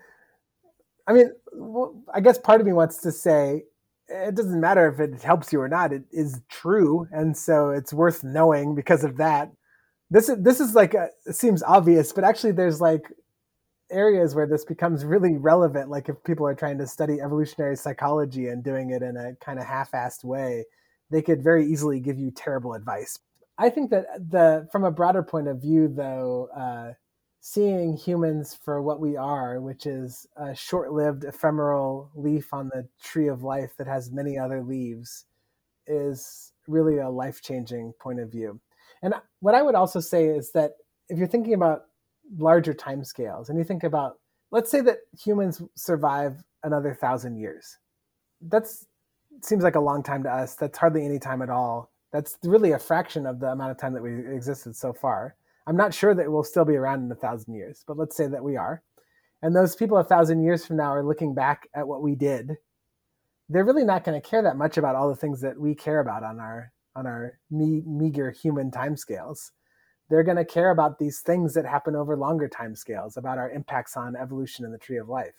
I 1.07 1.13
mean, 1.13 1.31
well, 1.53 2.03
I 2.13 2.21
guess 2.21 2.39
part 2.39 2.61
of 2.61 2.67
me 2.67 2.73
wants 2.73 2.99
to 2.99 3.13
say 3.13 3.65
it 4.09 4.35
doesn't 4.35 4.61
matter 4.61 4.89
if 4.89 5.01
it 5.01 5.23
helps 5.23 5.53
you 5.53 5.61
or 5.61 5.69
not. 5.69 5.93
It 5.93 6.05
is 6.13 6.41
true, 6.49 7.09
and 7.13 7.37
so 7.37 7.71
it's 7.71 7.93
worth 7.93 8.23
knowing 8.25 8.75
because 8.75 9.05
of 9.05 9.17
that 9.19 9.51
this 10.11 10.29
is 10.29 10.43
this 10.43 10.61
is 10.61 10.75
like 10.75 10.95
a, 10.95 11.09
it 11.27 11.35
seems 11.35 11.63
obvious, 11.63 12.13
but 12.13 12.25
actually 12.25 12.53
there's 12.53 12.81
like 12.81 13.03
areas 13.91 14.35
where 14.35 14.47
this 14.47 14.65
becomes 14.65 15.05
really 15.05 15.37
relevant. 15.37 15.91
Like 15.91 16.09
if 16.09 16.23
people 16.25 16.47
are 16.47 16.55
trying 16.55 16.79
to 16.79 16.87
study 16.87 17.21
evolutionary 17.21 17.77
psychology 17.77 18.49
and 18.49 18.63
doing 18.63 18.91
it 18.91 19.03
in 19.03 19.17
a 19.17 19.35
kind 19.45 19.59
of 19.59 19.67
half-assed 19.67 20.25
way, 20.25 20.65
they 21.11 21.23
could 21.23 21.43
very 21.43 21.67
easily 21.67 22.01
give 22.01 22.19
you 22.19 22.31
terrible 22.31 22.75
advice. 22.75 23.19
I 23.59 23.71
think 23.71 23.91
that 23.91 24.07
the 24.31 24.69
from 24.73 24.85
a 24.85 24.91
broader 24.91 25.23
point 25.23 25.49
of 25.49 25.61
view, 25.61 25.89
though, 25.89 26.49
uh, 26.57 26.95
seeing 27.41 27.97
humans 27.97 28.59
for 28.65 28.81
what 28.83 29.01
we 29.01 29.17
are, 29.17 29.61
which 29.61 29.87
is 29.87 30.27
a 30.37 30.55
short-lived 30.55 31.25
ephemeral 31.25 32.11
leaf 32.15 32.53
on 32.53 32.69
the 32.69 32.89
tree 33.03 33.29
of 33.29 33.43
life 33.43 33.77
that 33.77 33.87
has 33.87 34.11
many 34.11 34.39
other 34.39 34.63
leaves, 34.63 35.27
is 35.87 36.53
really 36.67 36.99
a 36.99 37.11
life-changing 37.11 37.93
point 38.01 38.19
of 38.19 38.33
view. 38.33 38.59
And 39.03 39.15
what 39.41 39.55
I 39.55 39.63
would 39.63 39.75
also 39.75 40.01
say 40.01 40.25
is 40.27 40.53
that 40.53 40.73
if 41.11 41.19
you're 41.19 41.29
thinking 41.29 41.53
about 41.53 41.83
larger 42.39 42.73
time 42.73 43.05
scales 43.05 43.51
and 43.51 43.59
you 43.59 43.65
think 43.65 43.85
about, 43.85 44.19
let's 44.51 44.71
say 44.71 44.81
that 44.81 45.01
humans 45.23 45.61
survive 45.77 46.43
another 46.63 46.95
thousand 46.95 47.37
years, 47.37 47.77
that's 48.41 48.87
seems 49.43 49.65
like 49.65 49.75
a 49.75 49.81
long 49.81 50.03
time 50.03 50.23
to 50.25 50.31
us. 50.31 50.55
That's 50.55 50.79
hardly 50.79 51.05
any 51.05 51.19
time 51.19 51.43
at 51.43 51.51
all. 51.51 51.91
That's 52.13 52.39
really 52.45 52.73
a 52.73 52.79
fraction 52.79 53.27
of 53.27 53.41
the 53.41 53.49
amount 53.49 53.73
of 53.73 53.79
time 53.79 53.93
that 53.95 54.03
we 54.03 54.11
existed 54.35 54.77
so 54.77 54.93
far. 54.93 55.37
I'm 55.67 55.77
not 55.77 55.95
sure 55.95 56.15
that 56.15 56.31
we'll 56.31 56.45
still 56.45 56.65
be 56.65 56.77
around 56.77 57.05
in 57.05 57.11
a 57.11 57.17
thousand 57.17 57.55
years, 57.55 57.85
but 57.87 57.97
let's 57.97 58.17
say 58.17 58.27
that 58.27 58.45
we 58.45 58.57
are. 58.57 58.83
And 59.43 59.55
those 59.55 59.77
people 59.77 59.99
a 59.99 60.05
thousand 60.05 60.43
years 60.43 60.65
from 60.65 60.77
now 60.77 60.93
are 60.95 61.05
looking 61.05 61.35
back 61.35 61.69
at 61.75 61.89
what 61.89 62.03
we 62.03 62.15
did. 62.15 62.53
They're 63.49 63.65
really 63.65 63.85
not 63.85 64.05
going 64.05 64.21
to 64.21 64.27
care 64.27 64.43
that 64.43 64.57
much 64.57 64.79
about 64.79 64.97
all 64.97 65.09
the 65.09 65.17
things 65.17 65.41
that 65.41 65.59
we 65.59 65.75
care 65.75 66.01
about 66.01 66.23
on 66.23 66.41
our 66.41 66.73
on 66.97 67.07
our 67.07 67.39
me- 67.51 67.83
meager 67.87 68.31
human 68.31 68.71
timescales. 68.71 69.51
They're 70.09 70.23
going 70.23 70.37
to 70.37 70.45
care 70.45 70.71
about 70.71 70.99
these 70.99 71.21
things 71.21 71.55
that 71.55 71.67
happen 71.67 71.97
over 71.97 72.17
longer 72.17 72.49
timescales, 72.49 73.17
about 73.17 73.39
our 73.39 73.51
impacts 73.51 73.97
on 73.97 74.17
evolution 74.17 74.65
in 74.65 74.71
the 74.71 74.79
tree 74.79 74.99
of 74.99 75.09
life. 75.09 75.35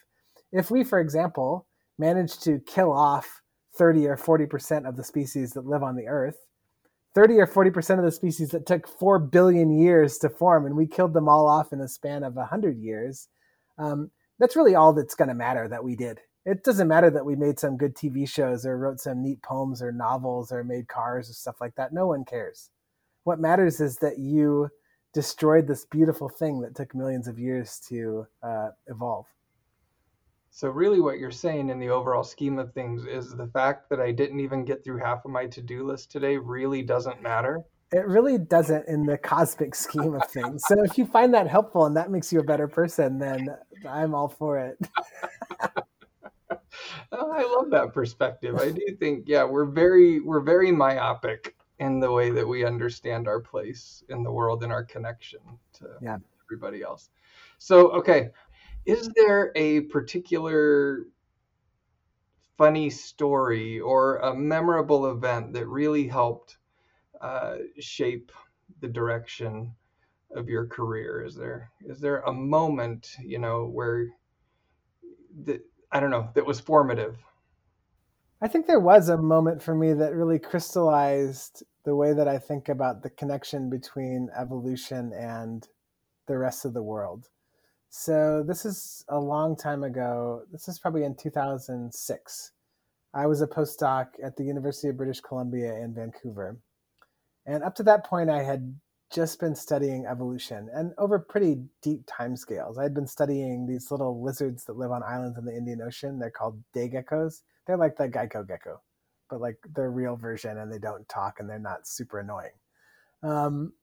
If 0.51 0.69
we, 0.69 0.83
for 0.83 0.99
example, 0.99 1.65
manage 1.97 2.39
to 2.39 2.59
kill 2.59 2.91
off 2.91 3.41
30 3.77 4.07
or 4.07 4.17
40% 4.17 4.87
of 4.87 4.95
the 4.95 5.03
species 5.03 5.51
that 5.53 5.65
live 5.65 5.83
on 5.83 5.95
the 5.95 6.07
earth, 6.07 6.37
30 7.13 7.39
or 7.39 7.47
40% 7.47 7.97
of 7.97 8.05
the 8.05 8.11
species 8.11 8.49
that 8.49 8.65
took 8.65 8.87
4 8.87 9.19
billion 9.19 9.77
years 9.77 10.17
to 10.19 10.29
form, 10.29 10.65
and 10.65 10.75
we 10.75 10.87
killed 10.87 11.13
them 11.13 11.29
all 11.29 11.47
off 11.47 11.71
in 11.73 11.81
a 11.81 11.87
span 11.87 12.23
of 12.23 12.35
100 12.35 12.77
years, 12.79 13.27
um, 13.77 14.11
that's 14.39 14.55
really 14.55 14.75
all 14.75 14.93
that's 14.93 15.15
going 15.15 15.29
to 15.29 15.33
matter 15.33 15.67
that 15.67 15.83
we 15.83 15.95
did 15.95 16.19
it 16.45 16.63
doesn't 16.63 16.87
matter 16.87 17.09
that 17.09 17.25
we 17.25 17.35
made 17.35 17.59
some 17.59 17.75
good 17.75 17.95
TV 17.95 18.29
shows 18.29 18.65
or 18.65 18.77
wrote 18.77 18.99
some 18.99 19.23
neat 19.23 19.41
poems 19.41 19.81
or 19.81 19.91
novels 19.91 20.51
or 20.51 20.63
made 20.63 20.87
cars 20.87 21.29
or 21.29 21.33
stuff 21.33 21.59
like 21.59 21.75
that. 21.75 21.91
No 21.91 22.05
one 22.07 22.23
cares. 22.23 22.69
What 23.23 23.39
matters 23.39 23.79
is 23.79 23.97
that 23.97 24.19
you 24.19 24.69
destroyed 25.13 25.67
this 25.67 25.85
beautiful 25.85 26.29
thing 26.29 26.61
that 26.61 26.75
took 26.75 26.93
millions 26.93 27.27
of 27.27 27.39
years 27.39 27.81
to 27.89 28.27
uh, 28.43 28.69
evolve. 28.87 29.25
So, 30.55 30.69
really, 30.69 31.01
what 31.01 31.19
you're 31.19 31.31
saying 31.31 31.69
in 31.69 31.79
the 31.79 31.89
overall 31.89 32.23
scheme 32.23 32.59
of 32.59 32.71
things 32.71 33.05
is 33.05 33.35
the 33.35 33.47
fact 33.47 33.89
that 33.89 33.99
I 33.99 34.13
didn't 34.13 34.39
even 34.39 34.63
get 34.63 34.85
through 34.85 34.99
half 34.99 35.25
of 35.25 35.31
my 35.31 35.47
to 35.47 35.61
do 35.61 35.85
list 35.85 36.09
today 36.09 36.37
really 36.37 36.81
doesn't 36.81 37.21
matter. 37.21 37.61
It 37.91 38.07
really 38.07 38.37
doesn't 38.37 38.87
in 38.87 39.05
the 39.05 39.17
cosmic 39.17 39.75
scheme 39.75 40.13
of 40.13 40.25
things. 40.31 40.63
So, 40.65 40.81
if 40.81 40.97
you 40.97 41.05
find 41.07 41.33
that 41.33 41.49
helpful 41.49 41.87
and 41.87 41.97
that 41.97 42.09
makes 42.09 42.31
you 42.31 42.39
a 42.39 42.43
better 42.43 42.69
person, 42.69 43.19
then 43.19 43.49
I'm 43.85 44.15
all 44.15 44.29
for 44.29 44.57
it. 44.57 44.79
Oh, 47.11 47.31
I 47.31 47.43
love 47.43 47.69
that 47.71 47.93
perspective. 47.93 48.55
I 48.57 48.69
do 48.69 48.97
think, 48.99 49.25
yeah, 49.27 49.45
we're 49.45 49.65
very 49.65 50.19
we're 50.19 50.41
very 50.41 50.71
myopic 50.71 51.55
in 51.79 51.99
the 52.01 52.11
way 52.11 52.29
that 52.31 52.45
we 52.45 52.65
understand 52.65 53.27
our 53.27 53.39
place 53.39 54.03
in 54.09 54.23
the 54.23 54.31
world 54.31 54.63
and 54.63 54.73
our 54.73 54.83
connection 54.83 55.39
to 55.73 55.87
yeah. 56.01 56.17
everybody 56.45 56.81
else. 56.81 57.09
So, 57.57 57.89
okay, 57.91 58.29
is 58.85 59.09
there 59.15 59.51
a 59.55 59.81
particular 59.81 61.05
funny 62.57 62.89
story 62.89 63.79
or 63.79 64.17
a 64.17 64.33
memorable 64.33 65.07
event 65.11 65.53
that 65.53 65.67
really 65.67 66.07
helped 66.07 66.57
uh, 67.21 67.57
shape 67.79 68.31
the 68.81 68.87
direction 68.87 69.73
of 70.35 70.49
your 70.49 70.65
career? 70.67 71.23
Is 71.23 71.35
there 71.35 71.71
is 71.85 71.99
there 71.99 72.19
a 72.21 72.33
moment 72.33 73.15
you 73.23 73.39
know 73.39 73.65
where 73.65 74.07
that 75.45 75.61
I 75.91 75.99
don't 75.99 76.11
know, 76.11 76.29
that 76.35 76.45
was 76.45 76.59
formative? 76.59 77.17
I 78.41 78.47
think 78.47 78.67
there 78.67 78.79
was 78.79 79.09
a 79.09 79.17
moment 79.17 79.61
for 79.61 79.73
me 79.73 79.93
that 79.93 80.13
really 80.13 80.39
crystallized 80.39 81.63
the 81.85 81.95
way 81.95 82.13
that 82.13 82.27
I 82.27 82.37
think 82.37 82.67
about 82.67 83.01
the 83.01 83.09
connection 83.09 83.69
between 83.69 84.29
evolution 84.37 85.13
and 85.13 85.67
the 86.27 86.37
rest 86.37 86.65
of 86.65 86.73
the 86.73 86.83
world. 86.83 87.29
So 87.89 88.43
this 88.45 88.65
is 88.65 89.05
a 89.09 89.19
long 89.19 89.55
time 89.55 89.83
ago. 89.83 90.43
This 90.51 90.67
is 90.67 90.79
probably 90.79 91.03
in 91.03 91.15
2006. 91.15 92.51
I 93.13 93.25
was 93.25 93.41
a 93.41 93.47
postdoc 93.47 94.07
at 94.23 94.35
the 94.35 94.43
University 94.43 94.89
of 94.89 94.97
British 94.97 95.21
Columbia 95.21 95.75
in 95.75 95.93
Vancouver. 95.93 96.57
And 97.45 97.63
up 97.63 97.75
to 97.75 97.83
that 97.83 98.05
point, 98.05 98.29
I 98.29 98.43
had 98.43 98.75
just 99.13 99.39
been 99.39 99.55
studying 99.55 100.05
evolution 100.05 100.67
and 100.73 100.91
over 100.97 101.19
pretty 101.19 101.57
deep 101.81 102.01
time 102.05 102.35
scales. 102.35 102.77
I 102.77 102.83
had 102.83 102.93
been 102.93 103.07
studying 103.07 103.65
these 103.65 103.91
little 103.91 104.21
lizards 104.21 104.65
that 104.65 104.77
live 104.77 104.91
on 104.91 105.03
islands 105.03 105.37
in 105.37 105.45
the 105.45 105.55
Indian 105.55 105.81
Ocean. 105.81 106.19
They're 106.19 106.31
called 106.31 106.61
day 106.73 106.89
geckos. 106.89 107.41
They're 107.65 107.77
like 107.77 107.97
the 107.97 108.09
Geico 108.09 108.45
gecko, 108.47 108.81
but 109.29 109.39
like 109.39 109.57
the 109.73 109.87
real 109.87 110.15
version, 110.15 110.57
and 110.57 110.71
they 110.71 110.79
don't 110.79 111.07
talk 111.07 111.39
and 111.39 111.49
they're 111.49 111.59
not 111.59 111.87
super 111.87 112.19
annoying. 112.19 112.51
Um, 113.23 113.73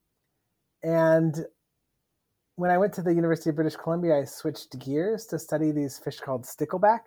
and 0.82 1.46
when 2.62 2.70
I 2.70 2.78
went 2.78 2.92
to 2.92 3.02
the 3.02 3.12
University 3.12 3.50
of 3.50 3.56
British 3.56 3.74
Columbia, 3.74 4.20
I 4.20 4.24
switched 4.24 4.78
gears 4.78 5.26
to 5.26 5.38
study 5.40 5.72
these 5.72 5.98
fish 5.98 6.20
called 6.20 6.44
stickleback. 6.44 7.00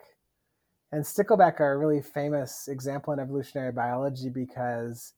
And 0.92 1.02
stickleback 1.02 1.60
are 1.60 1.72
a 1.72 1.78
really 1.78 2.02
famous 2.02 2.68
example 2.68 3.14
in 3.14 3.20
evolutionary 3.20 3.72
biology 3.72 4.28
because 4.28 5.14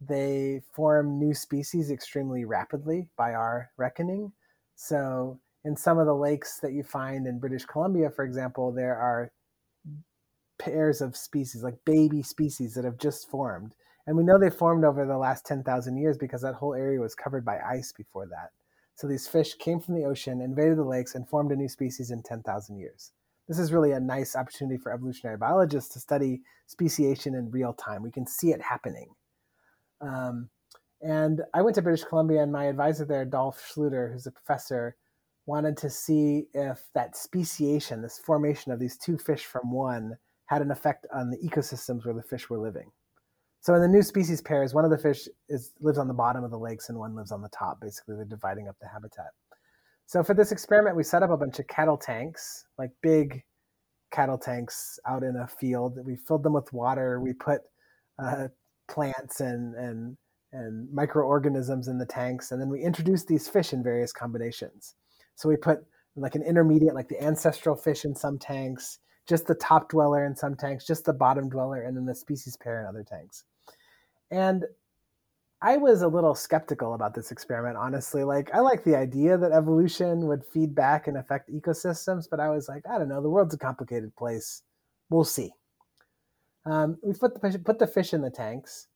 they 0.00 0.60
form 0.72 1.20
new 1.20 1.32
species 1.32 1.92
extremely 1.92 2.44
rapidly 2.44 3.06
by 3.16 3.34
our 3.34 3.70
reckoning. 3.76 4.32
So, 4.74 5.38
in 5.64 5.76
some 5.76 6.00
of 6.00 6.06
the 6.06 6.16
lakes 6.16 6.58
that 6.62 6.72
you 6.72 6.82
find 6.82 7.24
in 7.24 7.38
British 7.38 7.64
Columbia, 7.64 8.10
for 8.10 8.24
example, 8.24 8.72
there 8.72 8.96
are 8.96 9.30
pairs 10.58 11.00
of 11.00 11.16
species, 11.16 11.62
like 11.62 11.76
baby 11.84 12.24
species, 12.24 12.74
that 12.74 12.84
have 12.84 12.98
just 12.98 13.30
formed. 13.30 13.76
And 14.08 14.16
we 14.16 14.24
know 14.24 14.36
they 14.36 14.50
formed 14.50 14.84
over 14.84 15.06
the 15.06 15.16
last 15.16 15.46
10,000 15.46 15.96
years 15.96 16.18
because 16.18 16.42
that 16.42 16.54
whole 16.54 16.74
area 16.74 16.98
was 16.98 17.14
covered 17.14 17.44
by 17.44 17.60
ice 17.60 17.92
before 17.92 18.26
that. 18.26 18.50
So 18.96 19.06
these 19.06 19.28
fish 19.28 19.54
came 19.54 19.78
from 19.78 19.94
the 19.94 20.06
ocean, 20.06 20.40
invaded 20.40 20.78
the 20.78 20.84
lakes, 20.84 21.14
and 21.14 21.28
formed 21.28 21.52
a 21.52 21.56
new 21.56 21.68
species 21.68 22.10
in 22.10 22.22
10,000 22.22 22.78
years. 22.78 23.12
This 23.46 23.58
is 23.58 23.70
really 23.70 23.92
a 23.92 24.00
nice 24.00 24.34
opportunity 24.34 24.78
for 24.78 24.90
evolutionary 24.90 25.36
biologists 25.36 25.92
to 25.92 26.00
study 26.00 26.40
speciation 26.66 27.34
in 27.34 27.50
real 27.50 27.74
time. 27.74 28.02
We 28.02 28.10
can 28.10 28.26
see 28.26 28.52
it 28.52 28.62
happening. 28.62 29.10
Um, 30.00 30.48
and 31.02 31.42
I 31.52 31.60
went 31.60 31.74
to 31.76 31.82
British 31.82 32.04
Columbia, 32.04 32.42
and 32.42 32.50
my 32.50 32.64
advisor 32.64 33.04
there, 33.04 33.26
Dolph 33.26 33.62
Schluter, 33.62 34.12
who's 34.12 34.26
a 34.26 34.32
professor, 34.32 34.96
wanted 35.44 35.76
to 35.76 35.90
see 35.90 36.46
if 36.54 36.88
that 36.94 37.16
speciation, 37.16 38.00
this 38.00 38.18
formation 38.18 38.72
of 38.72 38.80
these 38.80 38.96
two 38.96 39.18
fish 39.18 39.44
from 39.44 39.70
one, 39.70 40.16
had 40.46 40.62
an 40.62 40.70
effect 40.70 41.06
on 41.14 41.30
the 41.30 41.38
ecosystems 41.38 42.06
where 42.06 42.14
the 42.14 42.22
fish 42.22 42.48
were 42.48 42.58
living. 42.58 42.90
So 43.66 43.74
in 43.74 43.82
the 43.82 43.88
new 43.88 44.02
species 44.02 44.40
pairs, 44.40 44.74
one 44.74 44.84
of 44.84 44.92
the 44.92 44.98
fish 44.98 45.26
is 45.48 45.72
lives 45.80 45.98
on 45.98 46.06
the 46.06 46.14
bottom 46.14 46.44
of 46.44 46.52
the 46.52 46.56
lakes 46.56 46.88
and 46.88 46.96
one 46.96 47.16
lives 47.16 47.32
on 47.32 47.42
the 47.42 47.48
top. 47.48 47.80
Basically, 47.80 48.14
they're 48.14 48.24
dividing 48.24 48.68
up 48.68 48.76
the 48.80 48.86
habitat. 48.86 49.30
So 50.06 50.22
for 50.22 50.34
this 50.34 50.52
experiment, 50.52 50.94
we 50.94 51.02
set 51.02 51.24
up 51.24 51.30
a 51.30 51.36
bunch 51.36 51.58
of 51.58 51.66
cattle 51.66 51.96
tanks, 51.96 52.64
like 52.78 52.92
big 53.02 53.42
cattle 54.12 54.38
tanks 54.38 55.00
out 55.04 55.24
in 55.24 55.34
a 55.34 55.48
field. 55.48 55.98
We 56.06 56.14
filled 56.14 56.44
them 56.44 56.52
with 56.52 56.72
water. 56.72 57.18
We 57.18 57.32
put 57.32 57.62
uh, 58.22 58.46
plants 58.86 59.40
and 59.40 59.74
and 59.74 60.16
and 60.52 60.88
microorganisms 60.92 61.88
in 61.88 61.98
the 61.98 62.06
tanks, 62.06 62.52
and 62.52 62.60
then 62.60 62.68
we 62.68 62.82
introduced 62.82 63.26
these 63.26 63.48
fish 63.48 63.72
in 63.72 63.82
various 63.82 64.12
combinations. 64.12 64.94
So 65.34 65.48
we 65.48 65.56
put 65.56 65.84
like 66.14 66.36
an 66.36 66.44
intermediate, 66.44 66.94
like 66.94 67.08
the 67.08 67.20
ancestral 67.20 67.74
fish 67.74 68.04
in 68.04 68.14
some 68.14 68.38
tanks, 68.38 69.00
just 69.28 69.48
the 69.48 69.56
top 69.56 69.88
dweller 69.88 70.24
in 70.24 70.36
some 70.36 70.54
tanks, 70.54 70.86
just 70.86 71.04
the 71.04 71.12
bottom 71.12 71.48
dweller, 71.48 71.82
and 71.82 71.96
then 71.96 72.06
the 72.06 72.14
species 72.14 72.56
pair 72.56 72.80
in 72.80 72.86
other 72.86 73.02
tanks. 73.02 73.42
And 74.30 74.64
I 75.62 75.78
was 75.78 76.02
a 76.02 76.08
little 76.08 76.34
skeptical 76.34 76.94
about 76.94 77.14
this 77.14 77.30
experiment, 77.30 77.76
honestly. 77.76 78.24
Like, 78.24 78.50
I 78.52 78.60
like 78.60 78.84
the 78.84 78.96
idea 78.96 79.38
that 79.38 79.52
evolution 79.52 80.26
would 80.26 80.44
feed 80.44 80.74
back 80.74 81.06
and 81.06 81.16
affect 81.16 81.50
ecosystems, 81.50 82.28
but 82.30 82.40
I 82.40 82.50
was 82.50 82.68
like, 82.68 82.82
I 82.88 82.98
don't 82.98 83.08
know, 83.08 83.22
the 83.22 83.30
world's 83.30 83.54
a 83.54 83.58
complicated 83.58 84.14
place. 84.16 84.62
We'll 85.08 85.24
see. 85.24 85.52
Um, 86.66 86.98
we 87.02 87.14
put 87.14 87.34
the, 87.34 87.40
fish, 87.40 87.54
put 87.64 87.78
the 87.78 87.86
fish 87.86 88.12
in 88.12 88.22
the 88.22 88.30
tanks. 88.30 88.88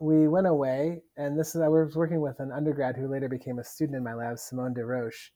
We 0.00 0.28
went 0.28 0.48
away, 0.48 1.02
and 1.16 1.38
this 1.38 1.54
is 1.54 1.62
I 1.62 1.68
was 1.68 1.96
working 1.96 2.20
with 2.20 2.40
an 2.40 2.52
undergrad 2.52 2.96
who 2.96 3.08
later 3.08 3.28
became 3.28 3.58
a 3.58 3.64
student 3.64 3.96
in 3.96 4.04
my 4.04 4.14
lab, 4.14 4.38
Simone 4.38 4.74
Desroches. 4.74 5.30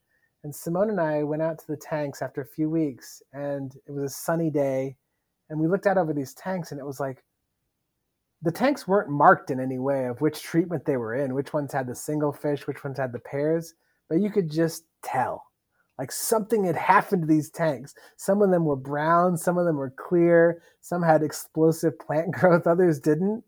And 0.45 0.55
Simone 0.55 0.91
and 0.91 1.01
I 1.01 1.23
went 1.23 1.43
out 1.43 1.59
to 1.61 1.67
the 1.67 1.77
tanks 1.77 2.23
after 2.23 2.43
a 2.43 2.47
few 2.47 2.69
weeks, 2.69 3.23
and 3.33 3.75
it 3.87 3.93
was 3.93 4.05
a 4.05 4.15
sunny 4.15 4.51
day, 4.51 4.97
and 5.49 5.59
we 5.59 5.69
looked 5.69 5.87
out 5.87 5.99
over 5.99 6.13
these 6.13 6.35
tanks, 6.35 6.71
and 6.71 6.81
it 6.81 6.87
was 6.87 7.01
like, 7.01 7.25
the 8.43 8.53
tanks 8.53 8.87
weren't 8.87 9.11
marked 9.11 9.51
in 9.51 9.59
any 9.59 9.79
way 9.79 10.07
of 10.07 10.21
which 10.21 10.43
treatment 10.43 10.85
they 10.85 10.97
were 10.97 11.15
in, 11.15 11.35
which 11.35 11.53
ones 11.53 11.73
had 11.73 11.87
the 11.87 11.95
single 11.95 12.33
fish, 12.33 12.67
which 12.67 12.85
ones 12.85 12.99
had 12.99 13.13
the 13.13 13.19
pairs, 13.19 13.75
but 14.09 14.21
you 14.21 14.31
could 14.31 14.51
just 14.51 14.85
tell. 15.03 15.45
Like 15.99 16.13
something 16.13 16.65
had 16.65 16.77
happened 16.77 17.23
to 17.23 17.29
these 17.29 17.51
tanks. 17.51 17.95
Some 18.17 18.41
of 18.41 18.51
them 18.51 18.65
were 18.65 18.77
brown, 18.77 19.37
some 19.37 19.59
of 19.59 19.67
them 19.67 19.77
were 19.77 19.91
clear, 19.91 20.63
some 20.81 21.03
had 21.03 21.23
explosive 21.25 21.99
plant 21.99 22.31
growth, 22.33 22.67
others 22.67 23.01
didn't. 23.01 23.43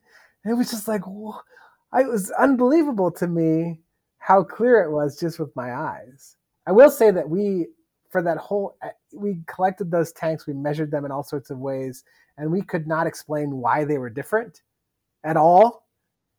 And 0.44 0.52
it 0.52 0.56
was 0.56 0.70
just 0.70 0.88
like, 0.88 1.02
it 1.02 2.08
was 2.08 2.32
unbelievable 2.32 3.12
to 3.12 3.28
me 3.28 3.78
how 4.18 4.42
clear 4.42 4.82
it 4.82 4.90
was 4.90 5.18
just 5.18 5.38
with 5.38 5.54
my 5.54 5.72
eyes. 5.72 6.36
I 6.66 6.72
will 6.72 6.90
say 6.90 7.12
that 7.12 7.28
we, 7.28 7.68
for 8.10 8.22
that 8.22 8.38
whole, 8.38 8.76
uh, 8.82 8.88
we 9.12 9.40
collected 9.46 9.90
those 9.90 10.12
tanks, 10.12 10.46
we 10.46 10.52
measured 10.52 10.90
them 10.90 11.04
in 11.04 11.12
all 11.12 11.22
sorts 11.22 11.50
of 11.50 11.58
ways, 11.58 12.02
and 12.36 12.50
we 12.50 12.62
could 12.62 12.88
not 12.88 13.06
explain 13.06 13.56
why 13.58 13.84
they 13.84 13.98
were 13.98 14.10
different 14.10 14.62
at 15.24 15.36
all 15.36 15.80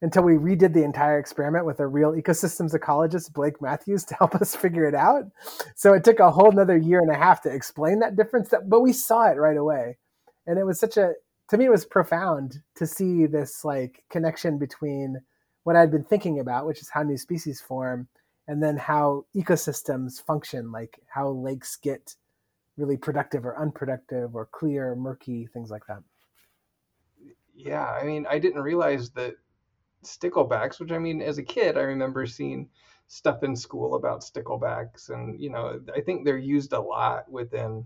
until 0.01 0.23
we 0.23 0.33
redid 0.33 0.73
the 0.73 0.83
entire 0.83 1.19
experiment 1.19 1.65
with 1.65 1.79
a 1.79 1.87
real 1.87 2.13
ecosystems 2.13 2.73
ecologist, 2.73 3.33
Blake 3.33 3.61
Matthews, 3.61 4.03
to 4.05 4.15
help 4.15 4.35
us 4.35 4.55
figure 4.55 4.85
it 4.85 4.95
out. 4.95 5.25
So 5.75 5.93
it 5.93 6.03
took 6.03 6.19
a 6.19 6.31
whole 6.31 6.51
another 6.51 6.77
year 6.77 6.99
and 6.99 7.11
a 7.11 7.17
half 7.17 7.41
to 7.43 7.53
explain 7.53 7.99
that 7.99 8.15
difference, 8.15 8.49
that, 8.49 8.69
but 8.69 8.81
we 8.81 8.93
saw 8.93 9.29
it 9.29 9.37
right 9.37 9.57
away. 9.57 9.97
And 10.47 10.57
it 10.57 10.65
was 10.65 10.79
such 10.79 10.97
a, 10.97 11.13
to 11.49 11.57
me, 11.57 11.65
it 11.65 11.71
was 11.71 11.85
profound 11.85 12.61
to 12.75 12.87
see 12.87 13.25
this 13.27 13.63
like 13.63 14.03
connection 14.09 14.57
between 14.57 15.21
what 15.63 15.75
I'd 15.75 15.91
been 15.91 16.03
thinking 16.03 16.39
about, 16.39 16.65
which 16.65 16.81
is 16.81 16.89
how 16.89 17.03
new 17.03 17.17
species 17.17 17.61
form, 17.61 18.07
and 18.47 18.63
then 18.63 18.77
how 18.77 19.25
ecosystems 19.35 20.21
function, 20.21 20.71
like 20.71 20.99
how 21.07 21.29
lakes 21.29 21.75
get 21.75 22.15
really 22.77 22.97
productive 22.97 23.45
or 23.45 23.59
unproductive 23.59 24.35
or 24.35 24.47
clear, 24.51 24.91
or 24.91 24.95
murky, 24.95 25.47
things 25.53 25.69
like 25.69 25.85
that 25.87 26.01
yeah, 27.65 27.85
I 27.85 28.03
mean, 28.03 28.25
I 28.29 28.39
didn't 28.39 28.61
realize 28.61 29.11
that 29.11 29.35
sticklebacks, 30.03 30.79
which 30.79 30.91
I 30.91 30.97
mean, 30.97 31.21
as 31.21 31.37
a 31.37 31.43
kid, 31.43 31.77
I 31.77 31.81
remember 31.81 32.25
seeing 32.25 32.69
stuff 33.07 33.43
in 33.43 33.55
school 33.55 33.95
about 33.95 34.21
sticklebacks, 34.21 35.09
and 35.09 35.39
you 35.39 35.49
know, 35.49 35.79
I 35.95 36.01
think 36.01 36.25
they're 36.25 36.37
used 36.37 36.73
a 36.73 36.81
lot 36.81 37.31
within 37.31 37.85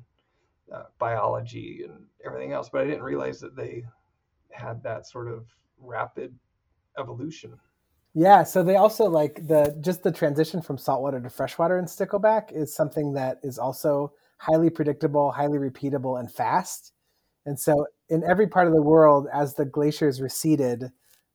uh, 0.73 0.83
biology 0.99 1.81
and 1.87 2.05
everything 2.25 2.53
else, 2.53 2.69
but 2.69 2.81
I 2.81 2.85
didn't 2.85 3.03
realize 3.03 3.39
that 3.41 3.55
they 3.55 3.85
had 4.51 4.81
that 4.83 5.07
sort 5.07 5.27
of 5.27 5.45
rapid 5.79 6.33
evolution. 6.97 7.59
Yeah, 8.13 8.43
so 8.43 8.63
they 8.63 8.77
also 8.77 9.09
like 9.09 9.45
the 9.47 9.77
just 9.81 10.03
the 10.03 10.11
transition 10.11 10.61
from 10.61 10.77
saltwater 10.77 11.19
to 11.19 11.29
freshwater 11.29 11.77
in 11.77 11.85
stickleback 11.85 12.53
is 12.53 12.73
something 12.73 13.13
that 13.13 13.39
is 13.43 13.59
also 13.59 14.13
highly 14.37 14.69
predictable, 14.69 15.31
highly 15.31 15.57
repeatable, 15.57 16.19
and 16.19 16.31
fast. 16.31 16.93
And 17.45 17.59
so, 17.59 17.85
in 18.09 18.23
every 18.23 18.47
part 18.47 18.67
of 18.67 18.73
the 18.73 18.81
world, 18.81 19.27
as 19.33 19.53
the 19.53 19.65
glaciers 19.65 20.21
receded, 20.21 20.91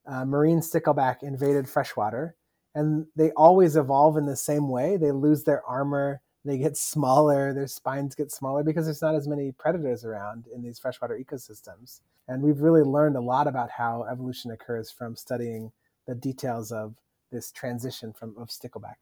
uh, 0.06 0.24
marine 0.24 0.60
stickleback 0.60 1.22
invaded 1.22 1.68
freshwater, 1.68 2.36
and 2.74 3.06
they 3.16 3.30
always 3.32 3.76
evolve 3.76 4.16
in 4.16 4.26
the 4.26 4.36
same 4.36 4.68
way. 4.68 4.96
They 4.96 5.10
lose 5.10 5.44
their 5.44 5.64
armor, 5.64 6.20
they 6.44 6.58
get 6.58 6.76
smaller, 6.76 7.52
their 7.52 7.66
spines 7.66 8.14
get 8.14 8.30
smaller 8.32 8.62
because 8.62 8.86
there's 8.86 9.02
not 9.02 9.14
as 9.14 9.28
many 9.28 9.52
predators 9.52 10.04
around 10.04 10.46
in 10.54 10.62
these 10.62 10.78
freshwater 10.78 11.18
ecosystems. 11.18 12.00
And 12.28 12.42
we've 12.42 12.60
really 12.60 12.82
learned 12.82 13.16
a 13.16 13.20
lot 13.20 13.46
about 13.46 13.70
how 13.70 14.04
evolution 14.10 14.50
occurs 14.50 14.90
from 14.90 15.16
studying 15.16 15.72
the 16.06 16.14
details 16.14 16.72
of 16.72 16.94
this 17.30 17.50
transition 17.50 18.12
from 18.12 18.34
of 18.38 18.48
stickleback. 18.48 18.96